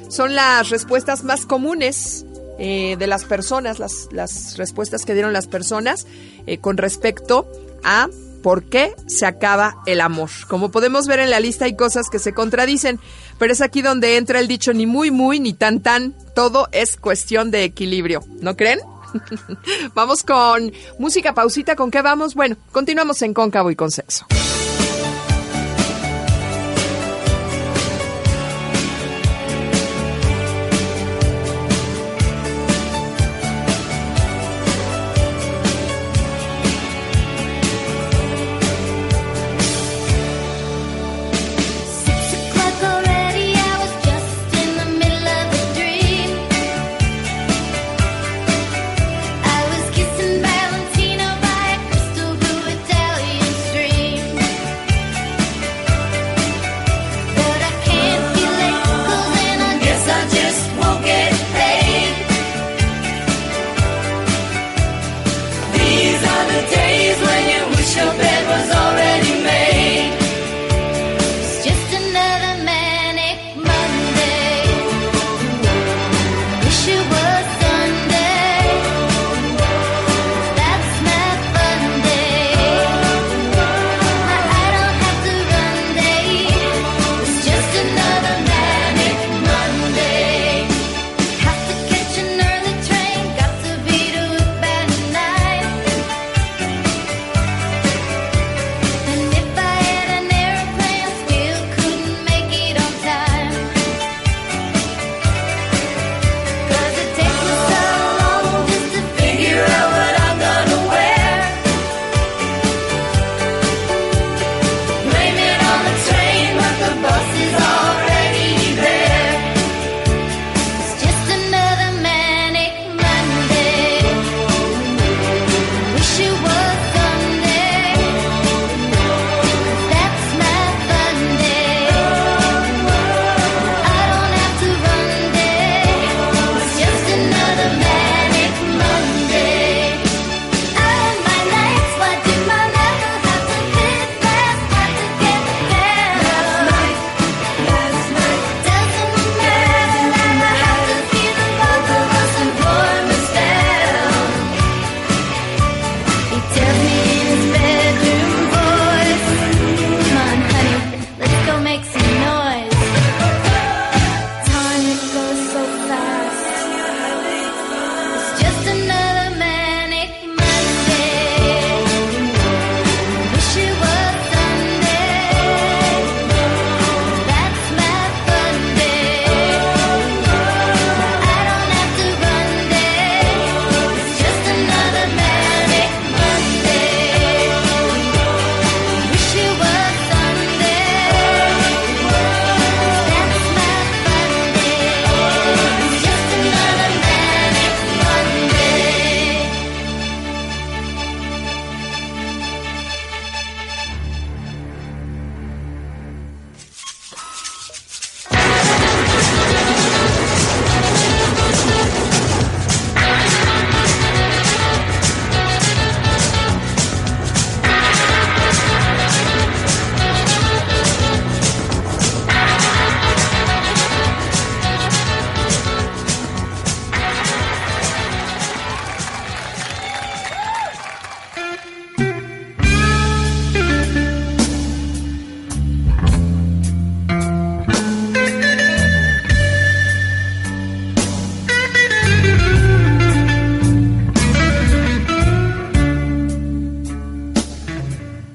Son 0.08 0.34
las 0.34 0.70
respuestas 0.70 1.26
más 1.26 1.46
comunes 1.46 2.26
eh, 2.60 2.96
de 2.98 3.08
las 3.08 3.26
personas, 3.26 3.78
las, 3.78 4.08
las 4.12 4.58
respuestas 4.58 5.04
que 5.04 5.14
dieron 5.14 5.34
las 5.34 5.48
personas 5.48 6.08
eh, 6.48 6.60
con 6.60 6.78
respecto 6.78 7.46
a 7.84 8.08
por 8.42 8.64
qué 8.64 8.96
se 9.08 9.26
acaba 9.26 9.78
el 9.86 10.02
amor. 10.02 10.30
Como 10.48 10.72
podemos 10.72 11.08
ver 11.08 11.20
en 11.20 11.30
la 11.30 11.40
lista 11.40 11.66
hay 11.66 11.76
cosas 11.76 12.10
que 12.10 12.20
se 12.20 12.34
contradicen, 12.34 13.00
pero 13.38 13.54
es 13.54 13.62
aquí 13.62 13.82
donde 13.82 14.18
entra 14.18 14.40
el 14.40 14.48
dicho 14.48 14.74
ni 14.74 14.86
muy 14.86 15.12
muy 15.12 15.40
ni 15.40 15.54
tan 15.54 15.82
tan, 15.82 16.14
todo 16.36 16.68
es 16.72 16.98
cuestión 16.98 17.52
de 17.52 17.64
equilibrio, 17.64 18.24
¿no 18.42 18.56
creen? 18.56 18.80
vamos 19.94 20.24
con 20.24 20.72
música 21.00 21.34
pausita, 21.34 21.76
¿con 21.76 21.92
qué 21.92 22.02
vamos? 22.02 22.36
Bueno, 22.36 22.58
continuamos 22.72 23.22
en 23.22 23.34
Cóncavo 23.34 23.72
y 23.72 23.76
con 23.76 23.90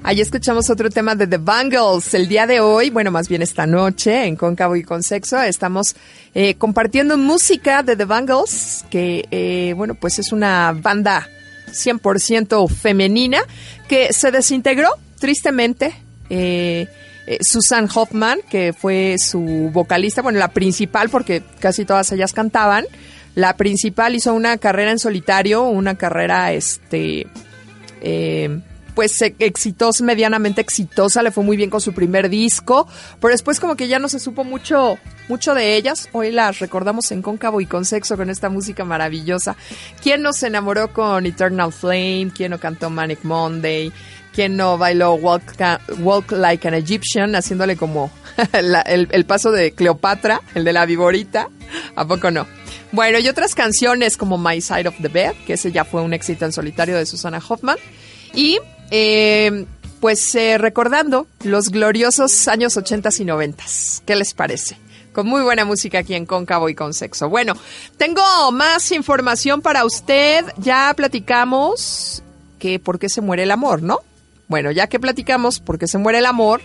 Ahí 0.07 0.21
escuchamos 0.21 0.71
otro 0.71 0.89
tema 0.89 1.17
de 1.17 1.27
The 1.27 1.39
Bangles. 1.39 2.15
El 2.15 2.29
día 2.29 2.47
de 2.47 2.61
hoy, 2.61 2.91
bueno, 2.91 3.11
más 3.11 3.29
bien 3.29 3.43
esta 3.43 3.67
noche, 3.67 4.27
en 4.27 4.37
Cóncavo 4.37 4.77
y 4.77 4.85
con 4.85 5.03
Sexo, 5.03 5.43
estamos 5.43 5.97
eh, 6.33 6.55
compartiendo 6.55 7.19
música 7.19 7.83
de 7.83 7.97
The 7.97 8.05
Bangles, 8.05 8.85
que, 8.89 9.27
eh, 9.33 9.75
bueno, 9.77 9.97
pues 9.97 10.21
es 10.21 10.31
una 10.31 10.73
banda 10.81 11.27
100% 11.73 12.69
femenina 12.69 13.41
que 13.89 14.13
se 14.13 14.31
desintegró, 14.31 14.91
tristemente. 15.19 15.93
Eh, 16.31 16.87
eh, 17.27 17.39
Susan 17.41 17.89
Hoffman, 17.93 18.39
que 18.49 18.73
fue 18.73 19.17
su 19.19 19.71
vocalista, 19.73 20.23
bueno, 20.23 20.39
la 20.39 20.53
principal, 20.53 21.11
porque 21.11 21.43
casi 21.59 21.85
todas 21.85 22.13
ellas 22.13 22.33
cantaban. 22.33 22.85
La 23.35 23.57
principal 23.57 24.15
hizo 24.15 24.33
una 24.35 24.57
carrera 24.59 24.93
en 24.93 25.01
solitario, 25.01 25.65
una 25.65 25.97
carrera, 25.97 26.53
este, 26.53 27.27
eh, 28.03 28.61
pues 28.97 29.21
e- 29.23 29.37
exitosa, 29.39 30.03
medianamente 30.03 30.63
exitosa, 30.63 31.23
le 31.23 31.31
fue 31.31 31.45
muy 31.45 31.57
bien 31.57 31.71
con 31.71 31.81
su 31.81 31.93
primer 31.93 32.31
disco, 32.31 32.89
pero 33.21 33.31
después 33.31 33.61
como 33.61 33.77
que 33.77 33.87
ya 33.87 34.01
no 34.01 34.09
se 34.09 34.19
supo 34.19 34.43
mucho, 34.43 34.99
mucho 35.29 35.55
de 35.55 35.77
ellas. 35.77 36.09
Hoy 36.13 36.33
las 36.33 36.59
recordamos 36.59 37.13
en 37.13 37.21
Cóncavo 37.23 37.61
y 37.61 37.67
con 37.67 37.85
Sexo 37.85 38.17
con 38.17 38.31
esta 38.31 38.49
música 38.49 38.85
maravillosa. 38.85 39.55
¿Quién 40.03 40.23
no 40.23 40.33
se 40.33 40.47
enamoró 40.49 40.93
con 40.95 41.27
Eternal 41.27 41.73
Flame? 41.73 42.33
¿Quién 42.35 42.51
no 42.51 42.59
cantó 42.59 42.89
Manic 42.89 43.23
Monday? 43.23 43.93
¿Quién 44.33 44.57
no 44.57 44.79
bailó 44.79 45.15
Walk, 45.15 45.55
Walk 45.99 46.33
Like 46.33 46.67
an 46.67 46.75
Egyptian, 46.75 47.37
haciéndole 47.37 47.77
como 47.77 48.11
el 48.53 49.27
paso 49.27 49.53
de 49.53 49.73
Cleopatra, 49.73 50.41
el 50.55 50.65
de 50.65 50.73
la 50.73 50.87
viborita? 50.87 51.51
¿A 51.95 52.07
poco 52.07 52.31
no? 52.31 52.47
Bueno, 52.93 53.19
y 53.19 53.29
otras 53.29 53.55
canciones 53.55 54.17
como 54.17 54.39
My 54.39 54.63
Side 54.63 54.89
of 54.89 54.95
the 55.03 55.09
Bed, 55.09 55.35
que 55.47 55.55
ese 55.55 55.71
ya 55.71 55.85
fue 55.85 56.01
un 56.01 56.15
éxito 56.15 56.47
en 56.47 56.53
solitario 56.53 56.97
de 56.97 57.05
Susana 57.05 57.43
Hoffman. 57.47 57.77
Y 58.35 58.59
eh, 58.91 59.67
pues 60.01 60.35
eh, 60.35 60.59
recordando 60.59 61.27
los 61.43 61.71
gloriosos 61.71 62.49
años 62.49 62.77
80 62.77 63.09
y 63.19 63.25
90. 63.25 63.65
¿Qué 64.05 64.17
les 64.17 64.35
parece? 64.35 64.79
Con 65.13 65.27
muy 65.27 65.43
buena 65.43 65.65
música 65.65 66.01
aquí 66.01 66.15
en 66.15 66.27
Cóncavo 66.27 66.69
y 66.69 66.75
con 66.75 66.93
Sexo. 66.93 67.29
Bueno, 67.29 67.55
tengo 67.97 68.23
más 68.53 68.93
información 68.93 69.63
para 69.63 69.85
usted. 69.85 70.45
Ya 70.59 70.93
platicamos 70.95 72.23
que 72.59 72.79
por 72.79 72.99
qué 72.99 73.09
se 73.09 73.21
muere 73.21 73.45
el 73.45 73.51
amor, 73.51 73.83
¿no? 73.83 74.01
Bueno, 74.49 74.71
ya 74.71 74.87
que 74.87 75.01
platicamos 75.01 75.59
por 75.59 75.79
qué 75.79 75.87
se 75.87 75.99
muere 75.99 76.19
el 76.19 76.27
amor, 76.27 76.61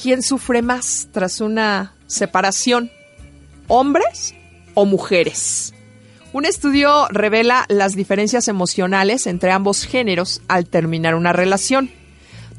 ¿quién 0.00 0.22
sufre 0.22 0.62
más 0.62 1.08
tras 1.12 1.40
una 1.40 1.94
separación? 2.06 2.90
¿Hombres 3.68 4.34
o 4.74 4.86
mujeres? 4.86 5.74
Un 6.32 6.44
estudio 6.44 7.08
revela 7.08 7.66
las 7.68 7.96
diferencias 7.96 8.46
emocionales 8.46 9.26
entre 9.26 9.50
ambos 9.50 9.84
géneros 9.84 10.42
al 10.46 10.66
terminar 10.66 11.16
una 11.16 11.32
relación. 11.32 11.90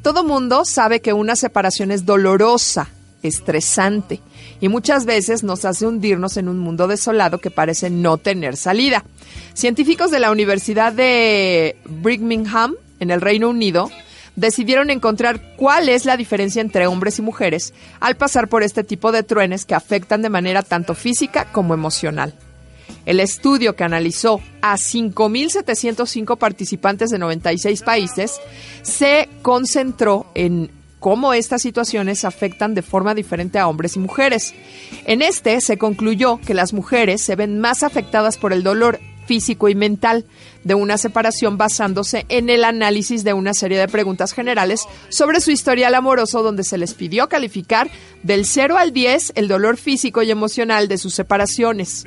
Todo 0.02 0.26
mundo 0.26 0.66
sabe 0.66 1.00
que 1.00 1.14
una 1.14 1.38
separación 1.38 1.90
es 1.90 2.06
dolorosa, 2.06 2.90
estresante 3.24 4.20
y 4.60 4.68
muchas 4.68 5.06
veces 5.06 5.44
nos 5.44 5.64
hace 5.64 5.88
hundirnos 5.88 6.36
en 6.36 6.50
un 6.50 6.60
mundo 6.60 6.88
desolado 6.88 7.38
que 7.38 7.50
parece 7.50 7.90
no 7.90 8.18
tener 8.18 8.58
salida. 8.58 9.06
Científicos 9.54 10.12
de 10.12 10.20
la 10.20 10.32
Universidad 10.32 10.92
de 10.92 11.78
Birmingham, 11.86 12.76
en 13.00 13.10
el 13.10 13.22
Reino 13.22 13.48
Unido, 13.48 13.90
decidieron 14.36 14.90
encontrar 14.90 15.56
cuál 15.56 15.88
es 15.88 16.04
la 16.04 16.18
diferencia 16.18 16.62
entre 16.62 16.88
hombres 16.88 17.20
y 17.20 17.22
mujeres 17.22 17.74
al 18.02 18.18
pasar 18.18 18.50
por 18.50 18.64
este 18.64 18.84
tipo 18.84 19.14
de 19.14 19.24
truenes 19.24 19.64
que 19.66 19.76
afectan 19.76 20.22
de 20.22 20.30
manera 20.30 20.62
tanto 20.62 20.94
física 20.94 21.46
como 21.54 21.74
emocional. 21.74 22.36
El 23.06 23.20
estudio 23.20 23.76
que 23.76 23.84
analizó 23.84 24.42
a 24.62 24.76
5.705 24.76 26.38
participantes 26.38 27.10
de 27.10 27.20
96 27.20 27.82
países 27.82 28.40
se 28.84 29.28
concentró 29.42 30.28
en 30.36 30.72
cómo 31.00 31.34
estas 31.34 31.64
situaciones 31.64 32.26
afectan 32.26 32.76
de 32.76 32.84
forma 32.84 33.16
diferente 33.16 33.58
a 33.58 33.68
hombres 33.68 33.96
y 33.96 34.00
mujeres. 34.00 34.54
En 35.06 35.22
este 35.22 35.60
se 35.60 35.78
concluyó 35.78 36.40
que 36.46 36.54
las 36.54 36.74
mujeres 36.74 37.22
se 37.22 37.36
ven 37.36 37.60
más 37.60 37.82
afectadas 37.84 38.38
por 38.38 38.54
el 38.54 38.62
dolor 38.62 39.00
físico 39.26 39.70
y 39.70 39.76
mental 39.76 40.26
de 40.64 40.76
una 40.76 40.98
separación 40.98 41.58
basándose 41.58 42.26
en 42.30 42.50
el 42.50 42.64
análisis 42.64 43.24
de 43.24 43.34
una 43.34 43.54
serie 43.54 43.80
de 43.80 43.88
preguntas 43.88 44.34
generales 44.34 44.84
sobre 45.10 45.42
su 45.42 45.52
historial 45.52 45.96
amoroso 45.96 46.44
donde 46.44 46.64
se 46.64 46.78
les 46.78 46.94
pidió 46.94 47.30
calificar 47.30 47.90
del 48.24 48.46
0 48.46 48.78
al 48.78 48.94
10 48.94 49.34
el 49.36 49.48
dolor 49.48 49.78
físico 49.78 50.22
y 50.22 50.32
emocional 50.32 50.88
de 50.88 50.98
sus 50.98 51.14
separaciones. 51.14 52.06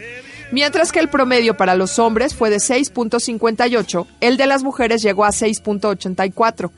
Mientras 0.53 0.93
que 0.93 1.01
el 1.01 1.09
promedio 1.09 1.57
para 1.57 1.75
los 1.75 1.99
hombres 1.99 2.35
fue 2.35 2.51
de 2.51 2.57
6.58, 2.57 4.07
el 4.21 4.37
de 4.37 4.47
las 4.47 4.63
mujeres 4.63 5.03
llegó 5.03 5.25
a 5.25 5.31
6.84. 5.31 6.71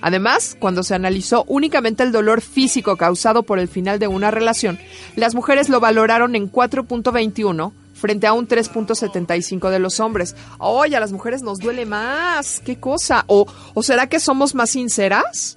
Además, 0.00 0.56
cuando 0.58 0.82
se 0.82 0.94
analizó 0.94 1.44
únicamente 1.48 2.02
el 2.02 2.12
dolor 2.12 2.42
físico 2.42 2.96
causado 2.96 3.42
por 3.42 3.58
el 3.58 3.68
final 3.68 3.98
de 3.98 4.06
una 4.06 4.30
relación, 4.30 4.78
las 5.16 5.34
mujeres 5.34 5.70
lo 5.70 5.80
valoraron 5.80 6.36
en 6.36 6.52
4.21 6.52 7.72
frente 7.94 8.26
a 8.26 8.34
un 8.34 8.46
3.75 8.46 9.70
de 9.70 9.78
los 9.78 10.00
hombres. 10.00 10.36
Oye, 10.58 10.94
a 10.94 11.00
las 11.00 11.12
mujeres 11.12 11.42
nos 11.42 11.58
duele 11.58 11.86
más. 11.86 12.60
¿Qué 12.62 12.76
cosa? 12.76 13.24
¿O, 13.28 13.46
o 13.72 13.82
será 13.82 14.06
que 14.06 14.20
somos 14.20 14.54
más 14.54 14.70
sinceras? 14.70 15.56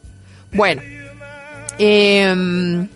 Bueno, 0.54 0.82
em, 1.78 2.88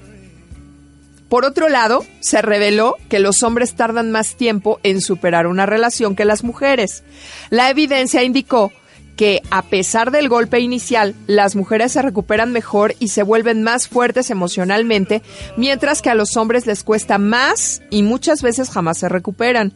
por 1.32 1.46
otro 1.46 1.70
lado, 1.70 2.06
se 2.20 2.42
reveló 2.42 2.98
que 3.08 3.22
los 3.22 3.42
hombres 3.42 3.74
tardan 3.74 4.12
más 4.12 4.36
tiempo 4.36 4.82
en 4.84 5.00
superar 5.00 5.48
una 5.48 5.66
relación 5.66 6.14
que 6.14 6.26
las 6.26 6.44
mujeres. 6.44 7.06
La 7.50 7.70
evidencia 7.70 8.22
indicó 8.22 8.74
que 9.16 9.42
a 9.50 9.62
pesar 9.62 10.12
del 10.12 10.28
golpe 10.28 10.60
inicial, 10.60 11.16
las 11.28 11.56
mujeres 11.56 11.94
se 11.94 12.02
recuperan 12.02 12.52
mejor 12.52 12.96
y 13.00 13.08
se 13.08 13.24
vuelven 13.24 13.64
más 13.64 13.88
fuertes 13.88 14.30
emocionalmente, 14.30 15.22
mientras 15.56 16.02
que 16.02 16.10
a 16.10 16.16
los 16.16 16.36
hombres 16.36 16.66
les 16.66 16.84
cuesta 16.84 17.18
más 17.18 17.82
y 17.90 18.04
muchas 18.04 18.42
veces 18.42 18.70
jamás 18.70 18.98
se 18.98 19.08
recuperan. 19.08 19.72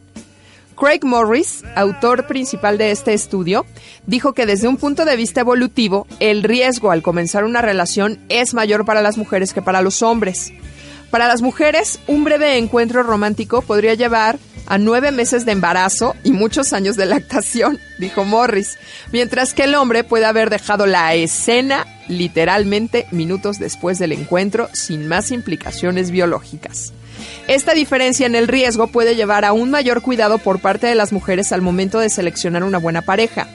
Craig 0.78 1.00
Morris, 1.04 1.64
autor 1.74 2.26
principal 2.26 2.76
de 2.76 2.90
este 2.90 3.14
estudio, 3.14 3.64
dijo 4.06 4.34
que 4.34 4.44
desde 4.44 4.68
un 4.68 4.76
punto 4.76 5.06
de 5.06 5.16
vista 5.16 5.40
evolutivo, 5.40 6.06
el 6.20 6.42
riesgo 6.42 6.90
al 6.90 7.00
comenzar 7.00 7.44
una 7.44 7.62
relación 7.62 8.18
es 8.28 8.52
mayor 8.52 8.84
para 8.84 9.00
las 9.00 9.16
mujeres 9.16 9.54
que 9.54 9.62
para 9.62 9.80
los 9.80 10.02
hombres. 10.02 10.52
Para 11.10 11.28
las 11.28 11.42
mujeres, 11.42 11.98
un 12.06 12.24
breve 12.24 12.58
encuentro 12.58 13.02
romántico 13.02 13.62
podría 13.62 13.94
llevar 13.94 14.38
a 14.66 14.78
nueve 14.78 15.12
meses 15.12 15.44
de 15.44 15.52
embarazo 15.52 16.14
y 16.24 16.32
muchos 16.32 16.72
años 16.72 16.96
de 16.96 17.06
lactación, 17.06 17.78
dijo 17.98 18.24
Morris, 18.24 18.78
mientras 19.12 19.54
que 19.54 19.64
el 19.64 19.74
hombre 19.74 20.04
puede 20.04 20.26
haber 20.26 20.50
dejado 20.50 20.86
la 20.86 21.14
escena 21.14 21.86
literalmente 22.08 23.06
minutos 23.10 23.58
después 23.58 23.98
del 23.98 24.12
encuentro 24.12 24.68
sin 24.72 25.08
más 25.08 25.30
implicaciones 25.30 26.10
biológicas. 26.10 26.92
Esta 27.48 27.74
diferencia 27.74 28.26
en 28.26 28.34
el 28.34 28.48
riesgo 28.48 28.88
puede 28.88 29.14
llevar 29.14 29.44
a 29.44 29.52
un 29.52 29.70
mayor 29.70 30.02
cuidado 30.02 30.38
por 30.38 30.60
parte 30.60 30.86
de 30.86 30.94
las 30.94 31.12
mujeres 31.12 31.52
al 31.52 31.62
momento 31.62 31.98
de 31.98 32.10
seleccionar 32.10 32.64
una 32.64 32.78
buena 32.78 33.02
pareja. 33.02 33.48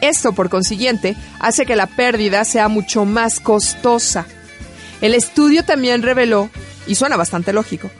Esto, 0.00 0.32
por 0.32 0.48
consiguiente, 0.48 1.16
hace 1.38 1.66
que 1.66 1.76
la 1.76 1.86
pérdida 1.86 2.44
sea 2.44 2.68
mucho 2.68 3.04
más 3.04 3.40
costosa. 3.40 4.26
El 5.00 5.14
estudio 5.14 5.64
también 5.64 6.02
reveló, 6.02 6.50
y 6.86 6.94
suena 6.94 7.16
bastante 7.16 7.52
lógico, 7.52 7.90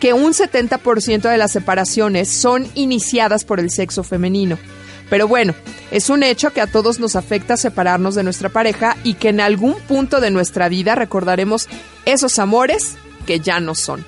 que 0.00 0.12
un 0.12 0.32
70% 0.32 1.30
de 1.30 1.38
las 1.38 1.52
separaciones 1.52 2.28
son 2.28 2.68
iniciadas 2.74 3.44
por 3.44 3.60
el 3.60 3.70
sexo 3.70 4.02
femenino. 4.02 4.58
Pero 5.10 5.28
bueno, 5.28 5.54
es 5.90 6.08
un 6.08 6.22
hecho 6.22 6.52
que 6.52 6.60
a 6.60 6.66
todos 6.66 6.98
nos 6.98 7.14
afecta 7.14 7.56
separarnos 7.56 8.14
de 8.14 8.22
nuestra 8.22 8.48
pareja 8.48 8.96
y 9.04 9.14
que 9.14 9.28
en 9.28 9.40
algún 9.40 9.74
punto 9.74 10.20
de 10.20 10.30
nuestra 10.30 10.68
vida 10.68 10.94
recordaremos 10.94 11.68
esos 12.04 12.38
amores 12.38 12.96
que 13.26 13.40
ya 13.40 13.60
no 13.60 13.74
son. 13.74 14.04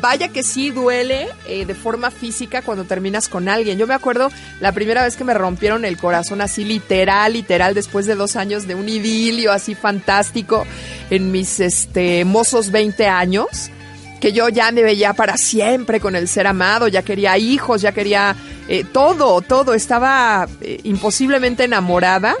Vaya 0.00 0.28
que 0.28 0.42
sí 0.42 0.70
duele 0.70 1.28
eh, 1.46 1.66
de 1.66 1.74
forma 1.74 2.10
física 2.10 2.62
cuando 2.62 2.84
terminas 2.84 3.28
con 3.28 3.48
alguien. 3.48 3.78
Yo 3.78 3.86
me 3.86 3.92
acuerdo 3.92 4.30
la 4.60 4.72
primera 4.72 5.04
vez 5.04 5.16
que 5.16 5.24
me 5.24 5.34
rompieron 5.34 5.84
el 5.84 5.98
corazón 5.98 6.40
así 6.40 6.64
literal, 6.64 7.34
literal, 7.34 7.74
después 7.74 8.06
de 8.06 8.14
dos 8.14 8.36
años 8.36 8.66
de 8.66 8.74
un 8.74 8.88
idilio 8.88 9.52
así 9.52 9.74
fantástico 9.74 10.66
en 11.12 11.30
mis 11.30 11.60
este, 11.60 12.24
mozos 12.24 12.70
20 12.70 13.06
años 13.06 13.70
que 14.18 14.32
yo 14.32 14.48
ya 14.48 14.72
me 14.72 14.82
veía 14.82 15.12
para 15.12 15.36
siempre 15.36 16.00
con 16.00 16.16
el 16.16 16.26
ser 16.26 16.46
amado, 16.46 16.88
ya 16.88 17.02
quería 17.02 17.36
hijos, 17.36 17.82
ya 17.82 17.92
quería 17.92 18.34
eh, 18.66 18.82
todo, 18.84 19.42
todo, 19.42 19.74
estaba 19.74 20.48
eh, 20.62 20.80
imposiblemente 20.84 21.64
enamorada 21.64 22.34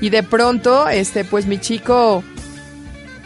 y 0.00 0.08
de 0.08 0.22
pronto, 0.22 0.88
este, 0.88 1.24
pues 1.24 1.44
mi 1.46 1.58
chico 1.58 2.24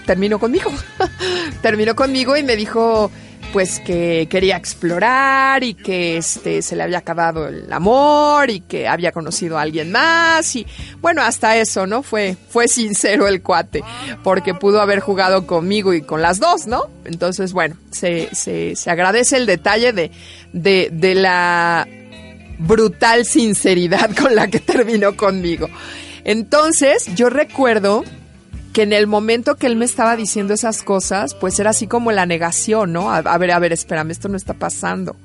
terminó 0.06 0.40
conmigo, 0.40 0.72
terminó 1.62 1.94
conmigo 1.94 2.36
y 2.36 2.42
me 2.42 2.56
dijo 2.56 3.12
pues 3.52 3.80
que 3.80 4.26
quería 4.30 4.56
explorar 4.56 5.62
y 5.64 5.74
que 5.74 6.16
este 6.16 6.62
se 6.62 6.76
le 6.76 6.82
había 6.82 6.98
acabado 6.98 7.48
el 7.48 7.72
amor 7.72 8.50
y 8.50 8.60
que 8.60 8.88
había 8.88 9.12
conocido 9.12 9.58
a 9.58 9.62
alguien 9.62 9.90
más 9.90 10.56
y 10.56 10.66
bueno 11.00 11.22
hasta 11.22 11.56
eso 11.56 11.86
no 11.86 12.02
fue 12.02 12.36
fue 12.48 12.68
sincero 12.68 13.26
el 13.28 13.42
cuate 13.42 13.82
porque 14.22 14.54
pudo 14.54 14.80
haber 14.80 15.00
jugado 15.00 15.46
conmigo 15.46 15.94
y 15.94 16.02
con 16.02 16.22
las 16.22 16.38
dos 16.40 16.66
no 16.66 16.84
entonces 17.04 17.52
bueno 17.52 17.76
se, 17.90 18.28
se, 18.34 18.76
se 18.76 18.90
agradece 18.90 19.36
el 19.36 19.46
detalle 19.46 19.92
de, 19.92 20.10
de, 20.52 20.88
de 20.92 21.14
la 21.14 21.86
brutal 22.60 23.24
sinceridad 23.24 24.10
con 24.20 24.34
la 24.34 24.48
que 24.48 24.60
terminó 24.60 25.16
conmigo. 25.16 25.68
Entonces 26.24 27.06
yo 27.14 27.30
recuerdo 27.30 28.04
que 28.72 28.82
en 28.82 28.92
el 28.92 29.06
momento 29.06 29.56
que 29.56 29.66
él 29.66 29.76
me 29.76 29.84
estaba 29.84 30.16
diciendo 30.16 30.54
esas 30.54 30.82
cosas, 30.82 31.34
pues 31.34 31.58
era 31.58 31.70
así 31.70 31.86
como 31.86 32.12
la 32.12 32.26
negación, 32.26 32.92
¿no? 32.92 33.10
A, 33.12 33.20
ver, 33.38 33.50
a 33.50 33.58
ver, 33.58 33.72
espérame, 33.72 34.10
esto 34.10 34.28
no 34.28 34.36
está 34.36 34.54
pasando. 34.54 35.16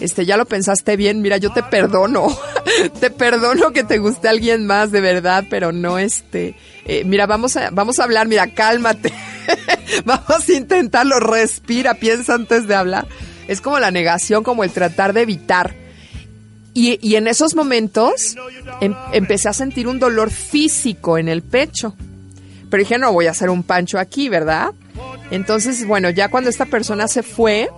Este, 0.00 0.24
ya 0.24 0.36
lo 0.38 0.46
pensaste 0.46 0.96
bien, 0.96 1.20
mira, 1.20 1.36
yo 1.36 1.52
te 1.52 1.62
perdono, 1.62 2.26
te 3.00 3.10
perdono 3.10 3.72
que 3.72 3.84
te 3.84 3.98
guste 3.98 4.28
alguien 4.28 4.66
más 4.66 4.90
de 4.90 5.02
verdad, 5.02 5.44
pero 5.50 5.70
no 5.70 5.98
este, 5.98 6.56
eh, 6.86 7.04
mira, 7.04 7.26
vamos 7.26 7.56
a, 7.56 7.70
vamos 7.70 7.98
a 7.98 8.04
hablar, 8.04 8.26
mira, 8.26 8.48
cálmate, 8.48 9.12
vamos 10.06 10.48
a 10.48 10.52
intentarlo, 10.52 11.20
respira, 11.20 11.94
piensa 11.94 12.34
antes 12.34 12.66
de 12.66 12.74
hablar. 12.74 13.06
Es 13.48 13.60
como 13.60 13.78
la 13.78 13.90
negación, 13.90 14.42
como 14.42 14.64
el 14.64 14.70
tratar 14.70 15.12
de 15.12 15.22
evitar. 15.22 15.74
Y, 16.74 16.98
y 17.06 17.16
en 17.16 17.28
esos 17.28 17.54
momentos 17.54 18.34
em- 18.80 18.94
empecé 19.12 19.50
a 19.50 19.52
sentir 19.52 19.86
un 19.86 19.98
dolor 19.98 20.30
físico 20.30 21.18
en 21.18 21.28
el 21.28 21.42
pecho. 21.42 21.94
Pero 22.72 22.84
dije, 22.84 22.96
no 22.96 23.12
voy 23.12 23.26
a 23.26 23.32
hacer 23.32 23.50
un 23.50 23.64
pancho 23.64 23.98
aquí, 23.98 24.30
¿verdad? 24.30 24.72
Entonces, 25.30 25.86
bueno, 25.86 26.08
ya 26.08 26.30
cuando 26.30 26.48
esta 26.48 26.64
persona 26.64 27.06
se 27.06 27.22
fue, 27.22 27.68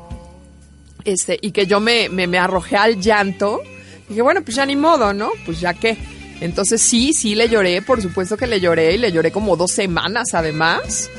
este, 1.04 1.36
y 1.42 1.50
que 1.50 1.66
yo 1.66 1.80
me, 1.80 2.08
me, 2.08 2.38
arrojé 2.38 2.76
al 2.76 3.00
llanto, 3.00 3.60
dije, 4.08 4.22
bueno, 4.22 4.42
pues 4.42 4.54
ya 4.54 4.64
ni 4.64 4.76
modo, 4.76 5.12
¿no? 5.12 5.32
Pues 5.44 5.58
ya 5.58 5.74
qué. 5.74 5.96
Entonces 6.40 6.80
sí, 6.80 7.12
sí 7.12 7.34
le 7.34 7.48
lloré, 7.48 7.82
por 7.82 8.00
supuesto 8.00 8.36
que 8.36 8.46
le 8.46 8.60
lloré, 8.60 8.94
y 8.94 8.98
le 8.98 9.10
lloré 9.10 9.32
como 9.32 9.56
dos 9.56 9.72
semanas 9.72 10.28
además. 10.32 11.10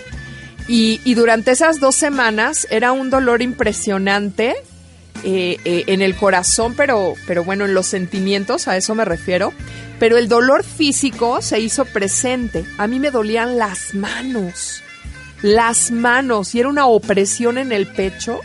Y, 0.69 1.01
y 1.03 1.13
durante 1.13 1.51
esas 1.51 1.81
dos 1.81 1.95
semanas 1.95 2.67
era 2.71 2.93
un 2.93 3.09
dolor 3.09 3.41
impresionante 3.41 4.55
eh, 5.23 5.58
eh, 5.65 5.84
en 5.88 6.01
el 6.01 6.15
corazón, 6.15 6.73
pero, 6.75 7.13
pero 7.28 7.43
bueno, 7.43 7.65
en 7.65 7.73
los 7.73 7.88
sentimientos, 7.88 8.67
a 8.67 8.78
eso 8.78 8.93
me 8.95 9.06
refiero. 9.06 9.54
Pero 9.99 10.17
el 10.17 10.28
dolor 10.28 10.63
físico 10.63 11.41
se 11.41 11.60
hizo 11.62 11.86
presente. 11.86 12.65
A 12.78 12.86
mí 12.88 12.99
me 12.99 13.12
dolían 13.12 13.58
las 13.58 13.93
manos, 13.93 14.84
las 15.41 15.89
manos, 15.91 16.54
y 16.54 16.60
era 16.60 16.69
una 16.69 16.86
opresión 16.86 17.58
en 17.58 17.71
el 17.71 17.88
pecho 17.88 18.41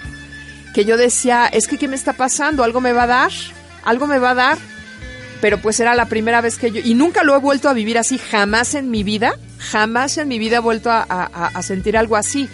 que 0.75 0.85
yo 0.85 0.97
decía, 0.97 1.47
es 1.53 1.67
que 1.67 1.77
¿qué 1.77 1.89
me 1.89 1.97
está 1.97 2.13
pasando? 2.13 2.63
¿Algo 2.63 2.81
me 2.81 2.93
va 2.93 3.03
a 3.03 3.07
dar? 3.09 3.33
¿Algo 3.85 4.07
me 4.07 4.19
va 4.21 4.31
a 4.31 4.35
dar? 4.35 4.59
Pero 5.41 5.59
pues 5.61 5.81
era 5.81 5.95
la 5.97 6.05
primera 6.07 6.41
vez 6.41 6.57
que 6.59 6.71
yo, 6.71 6.81
y 6.85 6.95
nunca 6.95 7.25
lo 7.25 7.35
he 7.35 7.39
vuelto 7.41 7.69
a 7.69 7.73
vivir 7.73 7.99
así, 7.99 8.19
jamás 8.19 8.75
en 8.75 8.89
mi 8.91 9.03
vida, 9.03 9.33
jamás 9.59 10.19
en 10.19 10.29
mi 10.29 10.39
vida 10.39 10.59
he 10.59 10.61
vuelto 10.61 10.91
a, 10.91 11.03
a- 11.09 11.47
a 11.53 11.63
sentir 11.63 11.97
algo 11.97 12.15
así. 12.17 12.49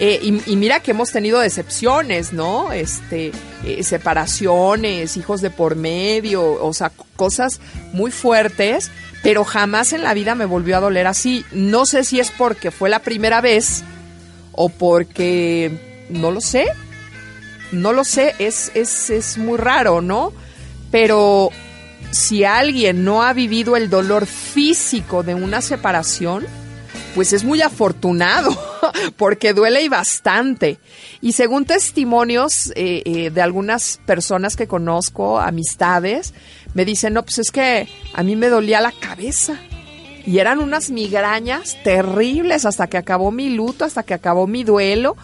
Eh, 0.00 0.18
y, 0.22 0.56
mira 0.56 0.80
que 0.80 0.90
hemos 0.90 1.12
tenido 1.12 1.38
decepciones, 1.38 2.32
¿no? 2.32 2.72
Este, 2.72 3.30
eh, 3.64 3.84
separaciones, 3.84 5.16
hijos 5.16 5.40
de 5.40 5.50
por 5.50 5.76
medio, 5.76 6.64
o 6.64 6.72
sea, 6.72 6.90
cosas 7.14 7.60
muy 7.92 8.10
fuertes, 8.10 8.90
pero 9.22 9.44
jamás 9.44 9.92
en 9.92 10.02
la 10.02 10.12
vida 10.12 10.34
me 10.34 10.46
volvió 10.46 10.76
a 10.76 10.80
doler 10.80 11.06
así. 11.06 11.44
No 11.52 11.86
sé 11.86 12.02
si 12.02 12.18
es 12.18 12.32
porque 12.32 12.72
fue 12.72 12.90
la 12.90 12.98
primera 13.00 13.40
vez 13.40 13.84
o 14.50 14.68
porque, 14.68 16.06
no 16.10 16.32
lo 16.32 16.40
sé, 16.40 16.66
no 17.70 17.92
lo 17.92 18.04
sé, 18.04 18.34
es, 18.40 18.72
es, 18.74 19.10
es 19.10 19.38
muy 19.38 19.58
raro, 19.58 20.00
¿no? 20.00 20.32
Pero 20.90 21.50
si 22.10 22.44
alguien 22.44 23.04
no 23.04 23.22
ha 23.22 23.32
vivido 23.32 23.76
el 23.76 23.90
dolor 23.90 24.26
físico 24.26 25.22
de 25.22 25.34
una 25.34 25.60
separación, 25.60 26.46
pues 27.14 27.32
es 27.32 27.44
muy 27.44 27.62
afortunado, 27.62 28.50
porque 29.16 29.52
duele 29.52 29.82
y 29.82 29.88
bastante. 29.88 30.78
Y 31.20 31.32
según 31.32 31.64
testimonios 31.64 32.72
eh, 32.74 33.02
eh, 33.04 33.30
de 33.30 33.42
algunas 33.42 34.00
personas 34.04 34.56
que 34.56 34.66
conozco, 34.66 35.38
amistades, 35.38 36.34
me 36.74 36.84
dicen, 36.84 37.14
no, 37.14 37.22
pues 37.22 37.38
es 37.38 37.50
que 37.50 37.88
a 38.12 38.22
mí 38.22 38.36
me 38.36 38.48
dolía 38.48 38.80
la 38.80 38.92
cabeza. 38.92 39.58
Y 40.26 40.38
eran 40.38 40.58
unas 40.58 40.90
migrañas 40.90 41.76
terribles 41.84 42.64
hasta 42.64 42.86
que 42.86 42.96
acabó 42.96 43.30
mi 43.30 43.50
luto, 43.50 43.84
hasta 43.84 44.02
que 44.02 44.14
acabó 44.14 44.46
mi 44.46 44.64
duelo. 44.64 45.16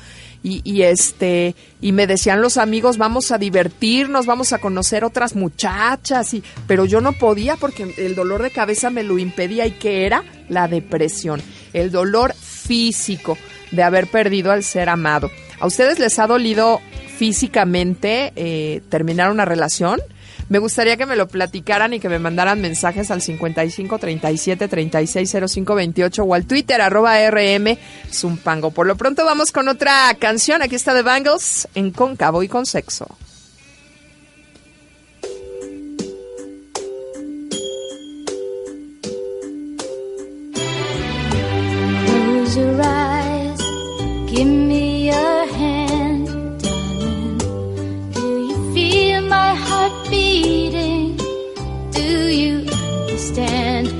Y, 0.43 0.63
y 0.65 0.83
este, 0.83 1.55
y 1.83 1.93
me 1.93 2.07
decían 2.07 2.41
los 2.41 2.57
amigos, 2.57 2.97
vamos 2.97 3.31
a 3.31 3.37
divertirnos, 3.37 4.25
vamos 4.25 4.55
a 4.55 4.59
conocer 4.59 5.05
otras 5.05 5.37
muchachas, 5.37 6.33
y, 6.33 6.43
pero 6.67 6.87
yo 6.87 7.03
no 7.03 7.13
podía 7.13 7.57
porque 7.57 7.95
el 7.99 8.15
dolor 8.15 8.43
de 8.43 8.51
cabeza 8.51 8.89
me 8.89 9.03
lo 9.03 9.19
impedía 9.19 9.67
y 9.67 9.73
que 9.73 10.07
era 10.07 10.25
la 10.49 10.67
depresión, 10.67 11.43
el 11.73 11.91
dolor 11.91 12.35
físico 12.35 13.37
de 13.71 13.83
haber 13.83 14.07
perdido 14.07 14.53
al 14.53 14.65
ser 14.65 14.89
amado. 14.89 15.31
¿A 15.59 15.67
ustedes 15.67 15.99
les 15.99 16.19
ha 16.19 16.27
dolido 16.27 16.81
físicamente 17.17 18.33
eh, 18.37 18.81
terminar 18.89 19.31
una 19.31 19.45
relación? 19.45 20.01
Me 20.49 20.59
gustaría 20.59 20.97
que 20.97 21.07
me 21.07 21.15
lo 21.15 21.29
platicaran 21.29 21.93
y 21.93 22.01
que 22.01 22.09
me 22.09 22.19
mandaran 22.19 22.61
mensajes 22.61 23.13
al 23.13 23.23
55 23.23 23.99
37 23.99 24.67
36 24.67 25.37
05 25.47 25.75
28 25.77 26.23
o 26.25 26.35
al 26.35 26.45
Twitter 26.45 26.81
arroba 26.81 27.17
rm 27.31 27.79
zumpango. 28.13 28.73
Por 28.73 28.89
lo 28.89 28.97
pronto 28.97 29.25
vamos 29.25 29.53
con 29.53 29.69
otra 29.69 30.13
canción. 30.19 30.61
Aquí 30.61 30.75
está 30.75 30.93
The 30.93 31.03
Bangles 31.03 31.69
en 31.77 31.93
Cóncavo 31.93 32.43
y 32.43 32.49
con 32.49 32.67
Sexo. 32.67 33.07
Close 42.51 42.67
your 42.67 42.83
eyes, 42.83 43.61
give 44.29 44.49
me 44.49 45.07
your 45.07 45.47
hand, 45.47 46.27
darling. 46.61 47.39
Do 48.11 48.27
you 48.49 48.75
feel 48.75 49.23
my 49.23 49.55
heart 49.55 50.11
beating? 50.11 51.17
Do 51.93 52.29
you 52.29 52.67
understand? 52.69 54.00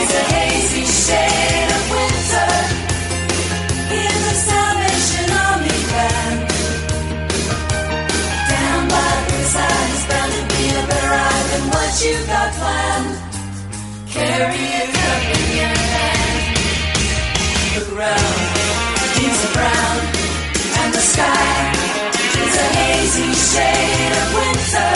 is 0.04 0.12
a 0.22 0.24
hazy 0.36 0.84
shade 0.84 1.70
of 1.78 1.84
winter. 1.96 2.52
In 4.04 4.16
the 4.28 4.36
Salvation 4.50 5.28
Army 5.48 5.78
band. 5.92 6.40
Down 8.52 8.82
by 8.94 9.10
the 9.16 9.24
riverside 9.32 9.90
is 9.96 10.04
bound 10.12 10.32
to 10.36 10.44
be 10.52 10.64
a 10.76 10.84
better 10.92 11.12
ride 11.18 11.46
than 11.52 11.64
what 11.72 11.92
you 12.04 12.16
got 12.34 12.50
planned. 12.60 13.12
Carry 14.12 14.66
a 14.82 14.86
cup 14.98 15.24
in 15.36 15.46
your 15.60 15.78
hand. 15.96 16.42
Look 17.74 17.88
around, 17.96 18.36
leaves 19.16 19.42
are 19.48 19.54
brown, 19.56 19.96
and 20.84 20.90
the 20.94 21.04
sky 21.14 21.53
a 23.16 23.34
shade 23.36 24.14
of 24.22 24.28
winter. 24.34 24.94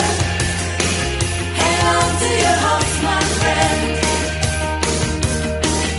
Hang 1.60 1.80
on 1.94 2.10
to 2.20 2.30
your 2.42 2.56
hopes, 2.66 2.96
my 3.08 3.20
friend. 3.38 3.82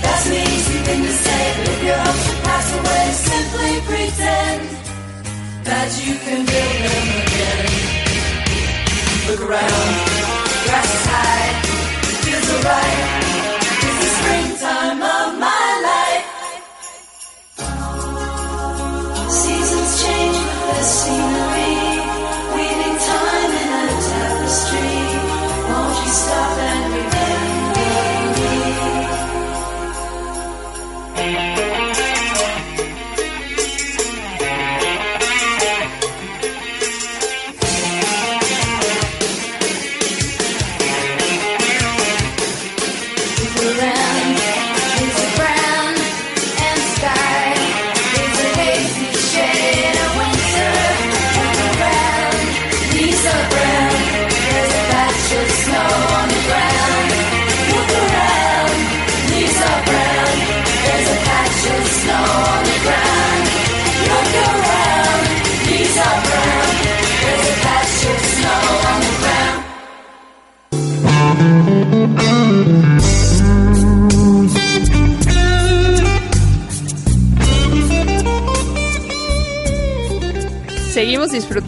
That's 0.04 0.26
an 0.28 0.34
easy 0.34 0.78
thing 0.88 1.02
to 1.08 1.14
say, 1.24 1.42
but 1.56 1.68
if 1.74 1.82
your 1.88 2.00
hopes 2.04 2.24
should 2.26 2.42
pass 2.44 2.68
away, 2.80 3.06
simply 3.30 3.72
pretend 3.88 4.62
that 5.64 5.90
you 6.04 6.14
can 6.26 6.40
build 6.52 6.78
them 6.86 7.08
again. 7.24 7.66
Look 9.28 9.42
around, 9.48 9.92
grass 10.66 10.90
is 10.98 11.06
high, 11.14 11.52
feels 12.24 12.50
alright. 12.56 13.06
It's 13.88 13.98
the 14.04 14.10
springtime 14.18 15.02
of 15.02 15.40
my 15.40 15.49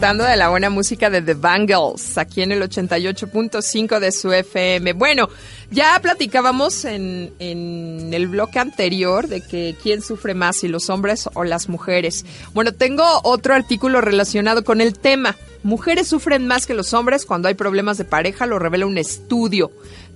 de 0.02 0.36
la 0.36 0.48
buena 0.48 0.68
música 0.68 1.10
de 1.10 1.22
The 1.22 1.34
Bangles, 1.34 2.18
aquí 2.18 2.42
en 2.42 2.50
el 2.50 2.60
88.5 2.60 4.00
de 4.00 4.10
su 4.10 4.32
FM. 4.32 4.94
Bueno, 4.94 5.28
ya 5.70 5.96
platicábamos 6.02 6.84
en, 6.84 7.32
en 7.38 8.12
el 8.12 8.26
bloque 8.26 8.58
anterior 8.58 9.28
de 9.28 9.42
que 9.42 9.76
quién 9.80 10.02
sufre 10.02 10.34
más, 10.34 10.56
si 10.56 10.66
los 10.66 10.90
hombres 10.90 11.30
o 11.34 11.44
las 11.44 11.68
mujeres. 11.68 12.26
Bueno, 12.52 12.72
tengo 12.72 13.04
otro 13.22 13.54
artículo 13.54 14.00
relacionado 14.00 14.64
con 14.64 14.80
el 14.80 14.98
tema. 14.98 15.36
Mujeres 15.62 16.08
sufren 16.08 16.48
más 16.48 16.66
que 16.66 16.74
los 16.74 16.92
hombres 16.94 17.24
cuando 17.24 17.46
hay 17.46 17.54
problemas 17.54 17.96
de 17.96 18.04
pareja, 18.04 18.46
lo 18.46 18.58
revela 18.58 18.86
un 18.86 18.98
estudio. 18.98 19.70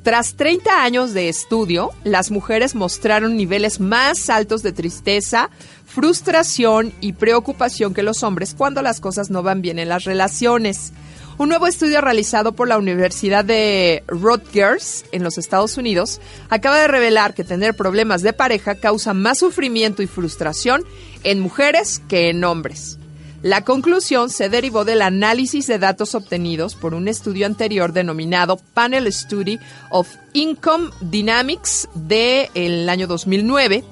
Tras 0.07 0.37
30 0.37 0.85
años 0.85 1.15
de 1.15 1.29
estudio, 1.29 1.91
las 2.05 2.31
mujeres 2.31 2.77
mostraron 2.77 3.37
niveles 3.37 3.81
más 3.81 4.31
altos 4.31 4.63
de 4.63 4.71
tristeza, 4.71 5.51
frustración 5.85 6.93
y 7.01 7.15
preocupación 7.15 7.93
que 7.93 8.05
los 8.05 8.23
hombres 8.23 8.55
cuando 8.57 8.83
las 8.83 9.01
cosas 9.01 9.31
no 9.31 9.43
van 9.43 9.63
bien 9.63 9.81
en 9.81 9.89
las 9.89 10.05
relaciones. 10.05 10.93
Un 11.39 11.49
nuevo 11.49 11.67
estudio 11.67 12.01
realizado 12.01 12.53
por 12.53 12.69
la 12.69 12.79
Universidad 12.79 13.45
de 13.45 14.05
Rutgers 14.07 15.05
en 15.11 15.25
los 15.25 15.39
Estados 15.39 15.77
Unidos 15.77 16.21
acaba 16.51 16.79
de 16.79 16.87
revelar 16.87 17.35
que 17.35 17.43
tener 17.43 17.75
problemas 17.75 18.23
de 18.23 18.33
pareja 18.33 18.77
causa 18.77 19.13
más 19.13 19.39
sufrimiento 19.39 20.05
y 20.05 20.07
frustración 20.07 20.85
en 21.25 21.41
mujeres 21.41 22.01
que 22.09 22.31
en 22.31 22.45
hombres. 22.45 23.01
La 23.43 23.63
conclusión 23.63 24.31
se 24.31 24.49
derivó 24.49 24.85
del 24.85 25.03
análisis 25.03 25.67
de 25.67 25.79
datos 25.79 26.15
obtenidos 26.15 26.75
por 26.75 26.95
un 26.95 27.07
estudio 27.07 27.47
anterior 27.47 27.93
denominado 27.93 28.57
Panel 28.75 29.13
Study 29.13 29.59
of 29.91 30.09
Income 30.33 30.91
Dynamics 31.01 31.89
del 31.95 32.89
año 32.89 33.07
2009, 33.07 33.85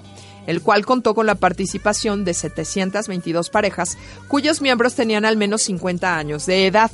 el 0.47 0.62
cual 0.62 0.86
contó 0.86 1.14
con 1.14 1.26
la 1.26 1.34
participación 1.34 2.24
de 2.24 2.34
722 2.34 3.51
parejas 3.51 3.99
cuyos 4.28 4.61
miembros 4.61 4.95
tenían 4.95 5.24
al 5.24 5.36
menos 5.36 5.62
50 5.62 6.16
años 6.16 6.47
de 6.47 6.66
edad. 6.66 6.90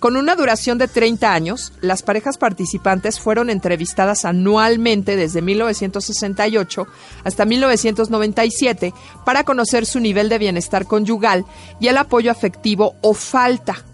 Con 0.00 0.16
una 0.16 0.34
duración 0.34 0.78
de 0.78 0.88
30 0.88 1.30
años, 1.30 1.74
las 1.82 2.02
parejas 2.02 2.38
participantes 2.38 3.20
fueron 3.20 3.50
entrevistadas 3.50 4.24
anualmente 4.24 5.14
desde 5.14 5.42
1968 5.42 6.86
hasta 7.22 7.44
1997 7.44 8.94
para 9.26 9.44
conocer 9.44 9.84
su 9.84 10.00
nivel 10.00 10.30
de 10.30 10.38
bienestar 10.38 10.86
conyugal 10.86 11.44
y 11.80 11.88
el 11.88 11.98
apoyo 11.98 12.30
afectivo 12.30 12.94
o 13.02 13.12
falta. 13.12 13.84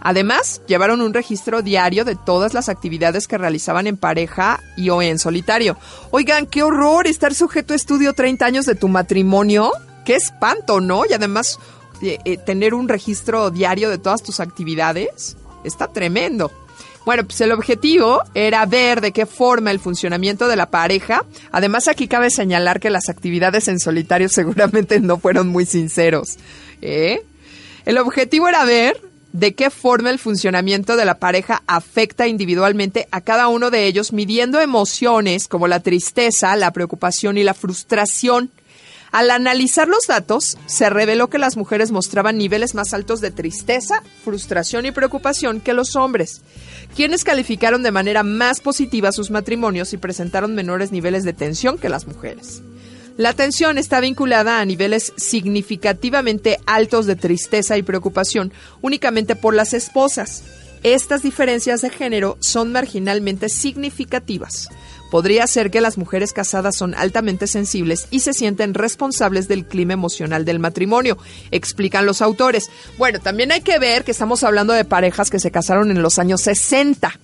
Además, 0.00 0.62
llevaron 0.68 1.00
un 1.00 1.12
registro 1.12 1.60
diario 1.60 2.04
de 2.04 2.14
todas 2.14 2.54
las 2.54 2.68
actividades 2.68 3.26
que 3.26 3.36
realizaban 3.36 3.88
en 3.88 3.96
pareja 3.96 4.60
y 4.76 4.90
o 4.90 5.02
en 5.02 5.18
solitario. 5.18 5.76
Oigan, 6.12 6.46
qué 6.46 6.62
horror 6.62 7.08
estar 7.08 7.34
sujeto 7.34 7.72
a 7.72 7.76
estudio 7.76 8.12
30 8.12 8.46
años 8.46 8.64
de 8.64 8.76
tu 8.76 8.86
matrimonio. 8.86 9.72
Qué 10.04 10.14
espanto, 10.14 10.80
¿no? 10.80 11.02
Y 11.04 11.14
además 11.14 11.58
eh, 12.00 12.18
eh, 12.24 12.36
tener 12.36 12.74
un 12.74 12.88
registro 12.88 13.50
diario 13.50 13.90
de 13.90 13.98
todas 13.98 14.22
tus 14.22 14.38
actividades. 14.38 15.36
Está 15.64 15.88
tremendo. 15.88 16.50
Bueno, 17.04 17.24
pues 17.24 17.40
el 17.40 17.52
objetivo 17.52 18.22
era 18.34 18.66
ver 18.66 19.00
de 19.00 19.12
qué 19.12 19.24
forma 19.24 19.70
el 19.70 19.80
funcionamiento 19.80 20.46
de 20.46 20.56
la 20.56 20.70
pareja. 20.70 21.24
Además, 21.52 21.88
aquí 21.88 22.06
cabe 22.06 22.28
señalar 22.28 22.80
que 22.80 22.90
las 22.90 23.08
actividades 23.08 23.68
en 23.68 23.78
solitario 23.78 24.28
seguramente 24.30 25.00
no 25.00 25.18
fueron 25.18 25.48
muy 25.48 25.64
sinceros. 25.64 26.36
¿eh? 26.82 27.22
El 27.86 27.96
objetivo 27.96 28.46
era 28.48 28.64
ver 28.66 29.00
de 29.32 29.54
qué 29.54 29.70
forma 29.70 30.10
el 30.10 30.18
funcionamiento 30.18 30.96
de 30.96 31.04
la 31.04 31.18
pareja 31.18 31.62
afecta 31.66 32.26
individualmente 32.26 33.08
a 33.10 33.20
cada 33.20 33.48
uno 33.48 33.70
de 33.70 33.86
ellos, 33.86 34.12
midiendo 34.12 34.60
emociones 34.60 35.48
como 35.48 35.68
la 35.68 35.80
tristeza, 35.80 36.56
la 36.56 36.72
preocupación 36.72 37.38
y 37.38 37.42
la 37.42 37.54
frustración. 37.54 38.50
Al 39.10 39.30
analizar 39.30 39.88
los 39.88 40.06
datos, 40.06 40.58
se 40.66 40.90
reveló 40.90 41.28
que 41.28 41.38
las 41.38 41.56
mujeres 41.56 41.90
mostraban 41.90 42.36
niveles 42.36 42.74
más 42.74 42.92
altos 42.92 43.20
de 43.20 43.30
tristeza, 43.30 44.02
frustración 44.24 44.84
y 44.86 44.92
preocupación 44.92 45.60
que 45.60 45.72
los 45.72 45.96
hombres, 45.96 46.42
quienes 46.94 47.24
calificaron 47.24 47.82
de 47.82 47.92
manera 47.92 48.22
más 48.22 48.60
positiva 48.60 49.12
sus 49.12 49.30
matrimonios 49.30 49.92
y 49.92 49.96
presentaron 49.96 50.54
menores 50.54 50.92
niveles 50.92 51.24
de 51.24 51.32
tensión 51.32 51.78
que 51.78 51.88
las 51.88 52.06
mujeres. 52.06 52.62
La 53.16 53.32
tensión 53.32 53.78
está 53.78 53.98
vinculada 53.98 54.60
a 54.60 54.64
niveles 54.64 55.12
significativamente 55.16 56.60
altos 56.66 57.06
de 57.06 57.16
tristeza 57.16 57.76
y 57.76 57.82
preocupación 57.82 58.52
únicamente 58.80 59.34
por 59.34 59.54
las 59.54 59.74
esposas. 59.74 60.44
Estas 60.84 61.22
diferencias 61.22 61.80
de 61.80 61.90
género 61.90 62.38
son 62.40 62.70
marginalmente 62.70 63.48
significativas. 63.48 64.68
Podría 65.10 65.46
ser 65.46 65.70
que 65.70 65.80
las 65.80 65.96
mujeres 65.96 66.32
casadas 66.32 66.76
son 66.76 66.94
altamente 66.94 67.46
sensibles 67.46 68.08
y 68.10 68.20
se 68.20 68.34
sienten 68.34 68.74
responsables 68.74 69.48
del 69.48 69.64
clima 69.64 69.94
emocional 69.94 70.44
del 70.44 70.58
matrimonio, 70.58 71.16
explican 71.50 72.04
los 72.04 72.20
autores. 72.20 72.70
Bueno, 72.98 73.18
también 73.18 73.50
hay 73.52 73.62
que 73.62 73.78
ver 73.78 74.04
que 74.04 74.10
estamos 74.10 74.44
hablando 74.44 74.74
de 74.74 74.84
parejas 74.84 75.30
que 75.30 75.40
se 75.40 75.50
casaron 75.50 75.90
en 75.90 76.02
los 76.02 76.18
años 76.18 76.42
60. 76.42 77.18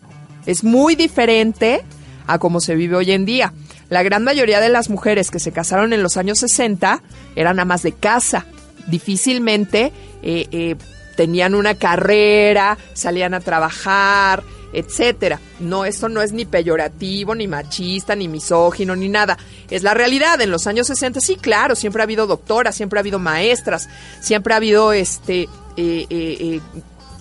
Es 0.47 0.65
muy 0.65 0.95
diferente 0.95 1.83
a 2.27 2.39
cómo 2.39 2.61
se 2.61 2.75
vive 2.75 2.97
hoy 2.97 3.13
en 3.13 3.25
día. 3.25 3.53
La 3.91 4.03
gran 4.03 4.25
mayoría 4.25 4.61
de 4.61 4.71
las 4.71 4.89
mujeres 4.89 5.31
que 5.31 5.39
se 5.39 5.53
casaron 5.53 5.93
en 5.93 6.03
los 6.03 6.17
años 6.17 6.39
60 6.39 7.03
eran 7.37 7.61
amas 7.61 7.83
de 7.83 7.93
casa. 7.93 8.47
Difícilmente 8.87 9.93
eh, 10.23 10.47
eh, 10.51 10.77
tenían 11.17 11.55
una 11.55 11.75
carrera, 11.75 12.79
salían 12.95 13.35
a 13.35 13.41
trabajar, 13.41 14.43
etcétera. 14.75 15.41
No, 15.61 15.85
esto 15.85 16.09
no 16.09 16.21
es 16.21 16.33
ni 16.33 16.45
peyorativo, 16.45 17.35
ni 17.35 17.49
machista, 17.49 18.15
ni 18.15 18.29
misógino, 18.29 18.97
ni 18.97 19.09
nada. 19.09 19.39
Es 19.71 19.83
la 19.83 19.95
realidad. 19.95 20.41
En 20.41 20.51
los 20.51 20.67
años 20.67 20.89
60, 20.89 21.21
sí, 21.21 21.37
claro, 21.37 21.77
siempre 21.77 22.03
ha 22.03 22.05
habido 22.05 22.27
doctoras, 22.27 22.75
siempre 22.75 22.99
ha 22.99 23.01
habido 23.01 23.19
maestras, 23.19 23.89
siempre 24.21 24.53
ha 24.53 24.59
habido 24.59 24.93
este 24.93 25.43
eh, 25.43 25.49
eh, 25.77 26.07
eh, 26.11 26.61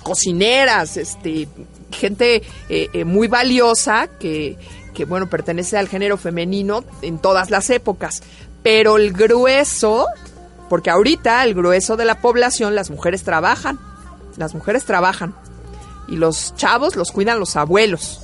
cocineras, 0.01 0.97
este 0.97 1.47
gente 1.91 2.41
muy 3.05 3.27
valiosa 3.27 4.09
que, 4.19 4.57
que, 4.95 5.05
bueno, 5.05 5.29
pertenece 5.29 5.77
al 5.77 5.87
género 5.87 6.17
femenino 6.17 6.83
en 7.03 7.19
todas 7.19 7.51
las 7.51 7.69
épocas. 7.69 8.23
Pero 8.63 8.97
el 8.97 9.13
grueso, 9.13 10.07
porque 10.69 10.89
ahorita 10.89 11.43
el 11.43 11.53
grueso 11.53 11.95
de 11.95 12.05
la 12.05 12.19
población, 12.19 12.73
las 12.73 12.89
mujeres 12.89 13.23
trabajan. 13.23 13.79
Las 14.37 14.55
mujeres 14.55 14.85
trabajan 14.85 15.35
y 16.07 16.15
los 16.17 16.55
chavos 16.55 16.95
los 16.95 17.11
cuidan 17.11 17.39
los 17.39 17.55
abuelos. 17.55 18.21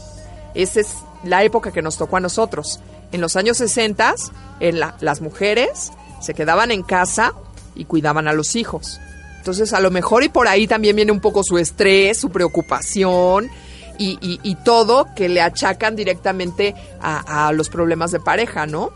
Esa 0.53 0.80
es 0.82 0.89
la 1.23 1.43
época 1.43 1.71
que 1.71 1.82
nos 1.82 1.97
tocó 1.97 2.17
a 2.17 2.19
nosotros. 2.19 2.80
En 3.11 3.21
los 3.21 3.36
años 3.36 3.57
60, 3.57 4.15
en 4.59 4.80
la- 4.80 4.95
las 4.99 5.21
mujeres 5.21 5.91
se 6.21 6.34
quedaban 6.34 6.71
en 6.71 6.84
casa 6.84 7.34
y 7.75 7.86
cuidaban 7.86 8.27
a 8.27 8.34
los 8.34 8.55
hijos. 8.55 8.99
Entonces, 9.38 9.73
a 9.73 9.80
lo 9.80 9.89
mejor 9.89 10.23
y 10.23 10.30
por 10.30 10.47
ahí 10.47 10.67
también 10.67 10.95
viene 10.95 11.11
un 11.11 11.21
poco 11.21 11.43
su 11.43 11.57
estrés, 11.57 12.17
su 12.19 12.30
preocupación 12.30 13.49
y, 13.97 14.55
todo 14.63 15.07
que 15.15 15.27
le 15.27 15.41
achacan 15.41 15.95
directamente 15.95 16.73
a 17.01 17.51
los 17.53 17.69
problemas 17.69 18.11
de 18.11 18.19
pareja, 18.19 18.65
¿no? 18.65 18.91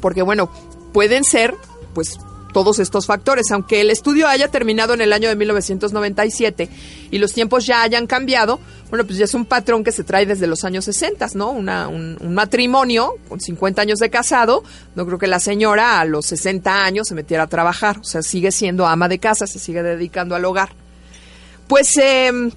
Porque 0.00 0.22
bueno, 0.22 0.50
pueden 0.92 1.24
ser 1.24 1.54
pues 1.94 2.18
todos 2.56 2.78
estos 2.78 3.04
factores, 3.04 3.50
aunque 3.50 3.82
el 3.82 3.90
estudio 3.90 4.26
haya 4.26 4.48
terminado 4.48 4.94
en 4.94 5.02
el 5.02 5.12
año 5.12 5.28
de 5.28 5.36
1997 5.36 6.70
y 7.10 7.18
los 7.18 7.34
tiempos 7.34 7.66
ya 7.66 7.82
hayan 7.82 8.06
cambiado, 8.06 8.60
bueno, 8.88 9.04
pues 9.04 9.18
ya 9.18 9.26
es 9.26 9.34
un 9.34 9.44
patrón 9.44 9.84
que 9.84 9.92
se 9.92 10.04
trae 10.04 10.24
desde 10.24 10.46
los 10.46 10.64
años 10.64 10.86
60, 10.86 11.28
¿no? 11.34 11.50
Una- 11.50 11.86
un, 11.88 12.16
matrimonio 12.32 13.16
con 13.28 13.40
50 13.40 13.82
años 13.82 13.98
de 13.98 14.08
casado, 14.08 14.64
no 14.94 15.04
creo 15.04 15.18
que 15.18 15.26
la 15.26 15.38
señora 15.38 16.00
a 16.00 16.06
los 16.06 16.24
60 16.24 16.82
años 16.82 17.08
se 17.08 17.14
metiera 17.14 17.42
a 17.42 17.46
trabajar, 17.46 17.98
o 17.98 18.04
sea, 18.04 18.22
sigue 18.22 18.50
siendo 18.50 18.86
ama 18.86 19.06
de 19.06 19.18
casa, 19.18 19.46
se 19.46 19.58
sigue 19.58 19.82
dedicando 19.82 20.34
al 20.34 20.46
hogar. 20.46 20.70
Pues 21.68 21.94
em, 21.98 22.52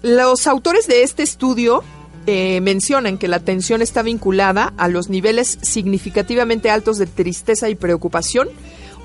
los 0.00 0.46
autores 0.46 0.86
de 0.86 1.02
este 1.02 1.22
estudio 1.22 1.84
eh, 2.26 2.62
mencionan 2.62 3.18
que 3.18 3.28
la 3.28 3.40
tensión 3.40 3.82
está 3.82 4.00
vinculada 4.00 4.72
a 4.78 4.88
los 4.88 5.10
niveles 5.10 5.58
significativamente 5.60 6.70
altos 6.70 6.96
de 6.96 7.06
tristeza 7.06 7.68
y 7.68 7.74
preocupación 7.74 8.48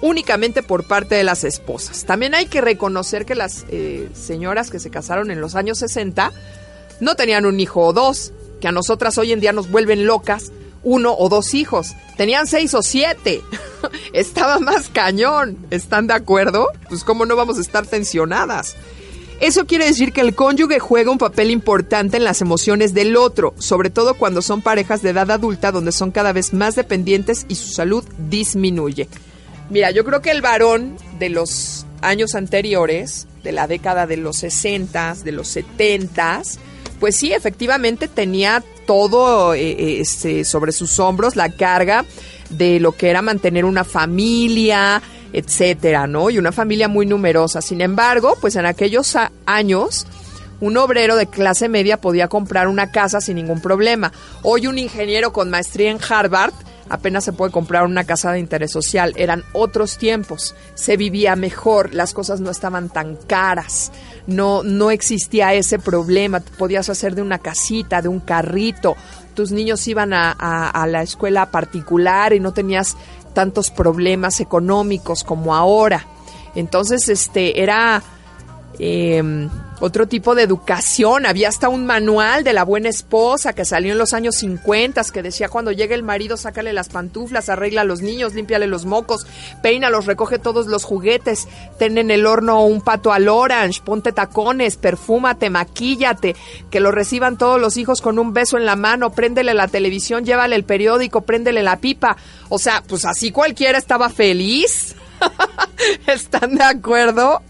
únicamente 0.01 0.63
por 0.63 0.85
parte 0.85 1.15
de 1.15 1.23
las 1.23 1.43
esposas. 1.43 2.05
También 2.05 2.35
hay 2.35 2.45
que 2.45 2.61
reconocer 2.61 3.25
que 3.25 3.35
las 3.35 3.65
eh, 3.69 4.09
señoras 4.13 4.69
que 4.69 4.79
se 4.79 4.89
casaron 4.89 5.31
en 5.31 5.41
los 5.41 5.55
años 5.55 5.79
60 5.79 6.31
no 6.99 7.15
tenían 7.15 7.45
un 7.45 7.59
hijo 7.59 7.81
o 7.81 7.93
dos, 7.93 8.33
que 8.61 8.67
a 8.67 8.71
nosotras 8.71 9.17
hoy 9.17 9.31
en 9.31 9.39
día 9.39 9.53
nos 9.53 9.69
vuelven 9.69 10.05
locas 10.05 10.51
uno 10.83 11.13
o 11.17 11.29
dos 11.29 11.53
hijos. 11.53 11.95
Tenían 12.15 12.47
seis 12.47 12.73
o 12.73 12.81
siete. 12.81 13.41
Estaba 14.13 14.59
más 14.59 14.89
cañón. 14.89 15.57
¿Están 15.69 16.07
de 16.07 16.13
acuerdo? 16.13 16.69
Pues 16.87 17.03
cómo 17.03 17.25
no 17.25 17.35
vamos 17.35 17.57
a 17.57 17.61
estar 17.61 17.85
tensionadas. 17.85 18.75
Eso 19.39 19.67
quiere 19.67 19.85
decir 19.85 20.13
que 20.13 20.21
el 20.21 20.33
cónyuge 20.33 20.79
juega 20.79 21.11
un 21.11 21.19
papel 21.19 21.51
importante 21.51 22.17
en 22.17 22.23
las 22.23 22.41
emociones 22.41 22.95
del 22.95 23.15
otro, 23.15 23.53
sobre 23.59 23.91
todo 23.91 24.15
cuando 24.15 24.41
son 24.41 24.63
parejas 24.63 25.03
de 25.03 25.11
edad 25.11 25.29
adulta 25.29 25.71
donde 25.71 25.91
son 25.91 26.09
cada 26.09 26.33
vez 26.33 26.53
más 26.53 26.75
dependientes 26.75 27.45
y 27.47 27.55
su 27.55 27.67
salud 27.67 28.03
disminuye. 28.17 29.07
Mira, 29.69 29.91
yo 29.91 30.05
creo 30.05 30.21
que 30.21 30.31
el 30.31 30.41
varón 30.41 30.97
de 31.19 31.29
los 31.29 31.85
años 32.01 32.35
anteriores, 32.35 33.27
de 33.43 33.51
la 33.51 33.67
década 33.67 34.07
de 34.07 34.17
los 34.17 34.37
60, 34.37 35.15
de 35.23 35.31
los 35.31 35.47
70, 35.49 36.41
pues 36.99 37.15
sí, 37.15 37.33
efectivamente 37.33 38.07
tenía 38.07 38.63
todo 38.85 39.53
eh, 39.53 39.71
eh, 39.71 39.99
este, 39.99 40.45
sobre 40.45 40.71
sus 40.71 40.99
hombros 40.99 41.35
la 41.35 41.49
carga 41.49 42.05
de 42.49 42.79
lo 42.79 42.93
que 42.93 43.09
era 43.09 43.21
mantener 43.21 43.65
una 43.65 43.83
familia, 43.83 45.01
etcétera, 45.33 46.07
¿no? 46.07 46.29
Y 46.29 46.37
una 46.37 46.51
familia 46.51 46.87
muy 46.87 47.05
numerosa. 47.05 47.61
Sin 47.61 47.81
embargo, 47.81 48.37
pues 48.39 48.55
en 48.55 48.65
aquellos 48.65 49.15
años, 49.45 50.07
un 50.61 50.77
obrero 50.77 51.15
de 51.17 51.27
clase 51.27 51.69
media 51.69 51.99
podía 51.99 52.29
comprar 52.29 52.67
una 52.67 52.91
casa 52.91 53.21
sin 53.21 53.35
ningún 53.35 53.61
problema. 53.61 54.11
Hoy 54.41 54.65
un 54.65 54.79
ingeniero 54.79 55.33
con 55.33 55.49
maestría 55.49 55.91
en 55.91 55.99
Harvard 56.09 56.53
apenas 56.89 57.23
se 57.23 57.33
puede 57.33 57.51
comprar 57.51 57.85
una 57.85 58.03
casa 58.03 58.31
de 58.31 58.39
interés 58.39 58.71
social. 58.71 59.13
Eran 59.17 59.43
otros 59.53 59.97
tiempos, 59.97 60.55
se 60.75 60.97
vivía 60.97 61.35
mejor, 61.35 61.93
las 61.93 62.13
cosas 62.13 62.39
no 62.39 62.51
estaban 62.51 62.89
tan 62.89 63.15
caras, 63.15 63.91
no, 64.25 64.63
no 64.63 64.91
existía 64.91 65.53
ese 65.53 65.79
problema, 65.79 66.39
podías 66.57 66.89
hacer 66.89 67.15
de 67.15 67.21
una 67.21 67.39
casita, 67.39 68.01
de 68.01 68.07
un 68.09 68.19
carrito, 68.19 68.95
tus 69.37 69.51
niños 69.51 69.87
iban 69.87 70.13
a, 70.13 70.85
la 70.87 71.03
escuela 71.03 71.51
particular 71.51 72.33
y 72.33 72.39
no 72.39 72.53
tenías 72.53 72.97
tantos 73.33 73.69
problemas 73.69 74.39
económicos 74.39 75.23
como 75.23 75.53
ahora. 75.53 76.07
Entonces, 76.55 77.07
este, 77.07 77.61
era 77.61 78.01
eh, 78.79 79.49
otro 79.79 80.07
tipo 80.07 80.35
de 80.35 80.43
educación. 80.43 81.25
Había 81.25 81.49
hasta 81.49 81.69
un 81.69 81.85
manual 81.85 82.43
de 82.43 82.53
la 82.53 82.63
buena 82.63 82.89
esposa 82.89 83.53
que 83.53 83.65
salió 83.65 83.91
en 83.91 83.97
los 83.97 84.13
años 84.13 84.35
50 84.35 84.87
que 85.13 85.21
decía 85.21 85.49
cuando 85.49 85.71
llegue 85.71 85.93
el 85.93 86.03
marido, 86.03 86.37
sácale 86.37 86.73
las 86.73 86.89
pantuflas, 86.89 87.49
arregla 87.49 87.81
a 87.81 87.83
los 87.83 88.01
niños, 88.01 88.33
límpiale 88.33 88.67
los 88.67 88.85
mocos, 88.85 89.27
peínalos, 89.61 90.05
recoge 90.05 90.39
todos 90.39 90.67
los 90.67 90.83
juguetes, 90.83 91.47
ten 91.77 91.97
en 91.97 92.09
el 92.09 92.25
horno 92.25 92.65
un 92.65 92.81
pato 92.81 93.11
al 93.11 93.27
orange, 93.27 93.81
ponte 93.83 94.11
tacones, 94.11 94.77
perfúmate, 94.77 95.49
maquíllate, 95.49 96.35
que 96.71 96.79
lo 96.79 96.91
reciban 96.91 97.37
todos 97.37 97.61
los 97.61 97.77
hijos 97.77 98.01
con 98.01 98.17
un 98.17 98.33
beso 98.33 98.57
en 98.57 98.65
la 98.65 98.75
mano, 98.75 99.11
préndele 99.11 99.53
la 99.53 99.67
televisión, 99.67 100.25
llévale 100.25 100.55
el 100.55 100.63
periódico, 100.63 101.21
préndele 101.21 101.63
la 101.63 101.77
pipa. 101.77 102.17
O 102.49 102.57
sea, 102.57 102.83
pues 102.87 103.05
así 103.05 103.31
cualquiera 103.31 103.77
estaba 103.77 104.09
feliz. 104.09 104.95
¿Están 106.07 106.55
de 106.55 106.63
acuerdo? 106.63 107.41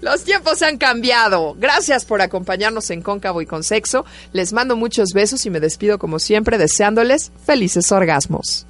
Los 0.00 0.24
tiempos 0.24 0.62
han 0.62 0.78
cambiado. 0.78 1.54
Gracias 1.58 2.04
por 2.04 2.20
acompañarnos 2.20 2.90
en 2.90 3.02
Cóncavo 3.02 3.42
y 3.42 3.46
con 3.46 3.64
Sexo. 3.64 4.04
Les 4.32 4.52
mando 4.52 4.76
muchos 4.76 5.10
besos 5.12 5.44
y 5.46 5.50
me 5.50 5.60
despido 5.60 5.98
como 5.98 6.18
siempre 6.18 6.58
deseándoles 6.58 7.32
felices 7.44 7.90
orgasmos. 7.90 8.66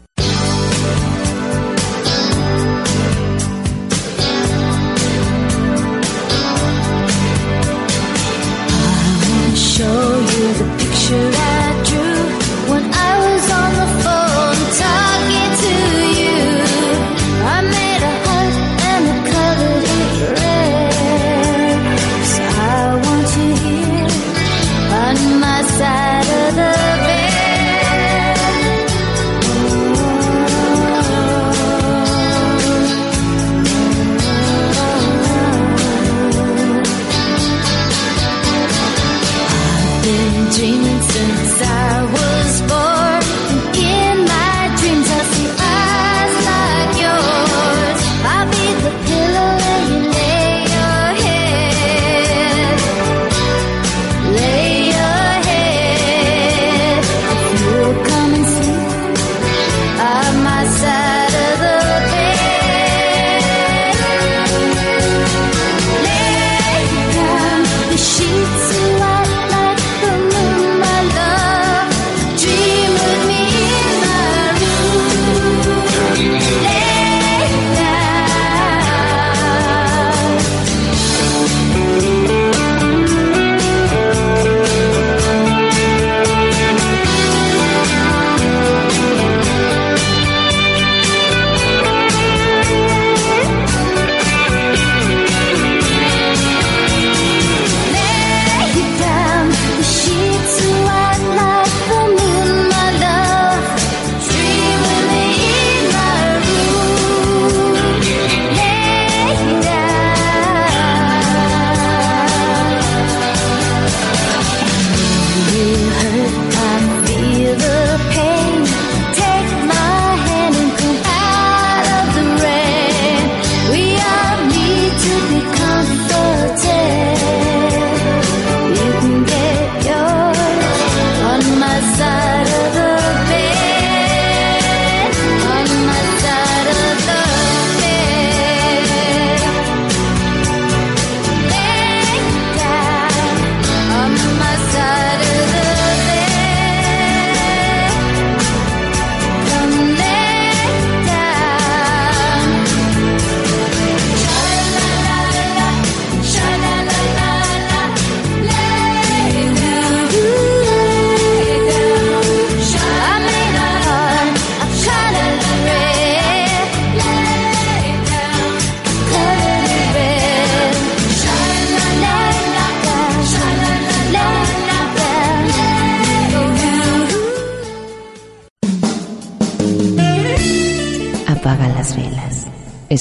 Since 41.16 41.62
I 41.62 41.75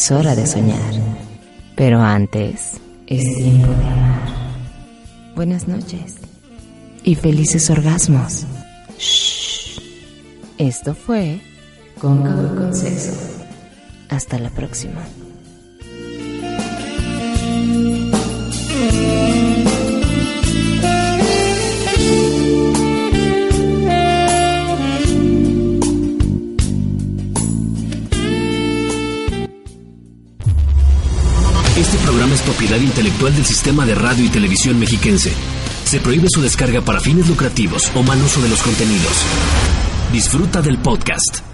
Es 0.05 0.11
hora 0.11 0.35
de 0.35 0.45
soñar. 0.45 0.93
Pero 1.75 1.99
antes, 1.99 2.73
es 3.07 3.23
tiempo 3.37 3.69
de 3.69 3.87
amar. 3.87 4.29
Buenas 5.35 5.67
noches. 5.67 6.17
Y 7.03 7.15
felices 7.15 7.71
orgasmos. 7.71 8.43
Shh. 8.99 9.81
Esto 10.59 10.93
fue 10.93 11.41
Cóncavo 11.99 12.55
con 12.55 12.75
sexo. 12.75 13.13
Hasta 14.07 14.37
la 14.37 14.51
próxima. 14.51 15.01
Propiedad 32.75 32.81
intelectual 32.81 33.35
del 33.35 33.45
Sistema 33.45 33.85
de 33.85 33.95
Radio 33.95 34.25
y 34.25 34.29
Televisión 34.29 34.77
Mexiquense. 34.79 35.31
Se 35.85 35.99
prohíbe 35.99 36.27
su 36.29 36.41
descarga 36.41 36.81
para 36.81 36.99
fines 36.99 37.27
lucrativos 37.27 37.91
o 37.95 38.03
mal 38.03 38.21
uso 38.21 38.41
de 38.41 38.49
los 38.49 38.61
contenidos. 38.61 39.23
Disfruta 40.11 40.61
del 40.61 40.77
podcast. 40.79 41.44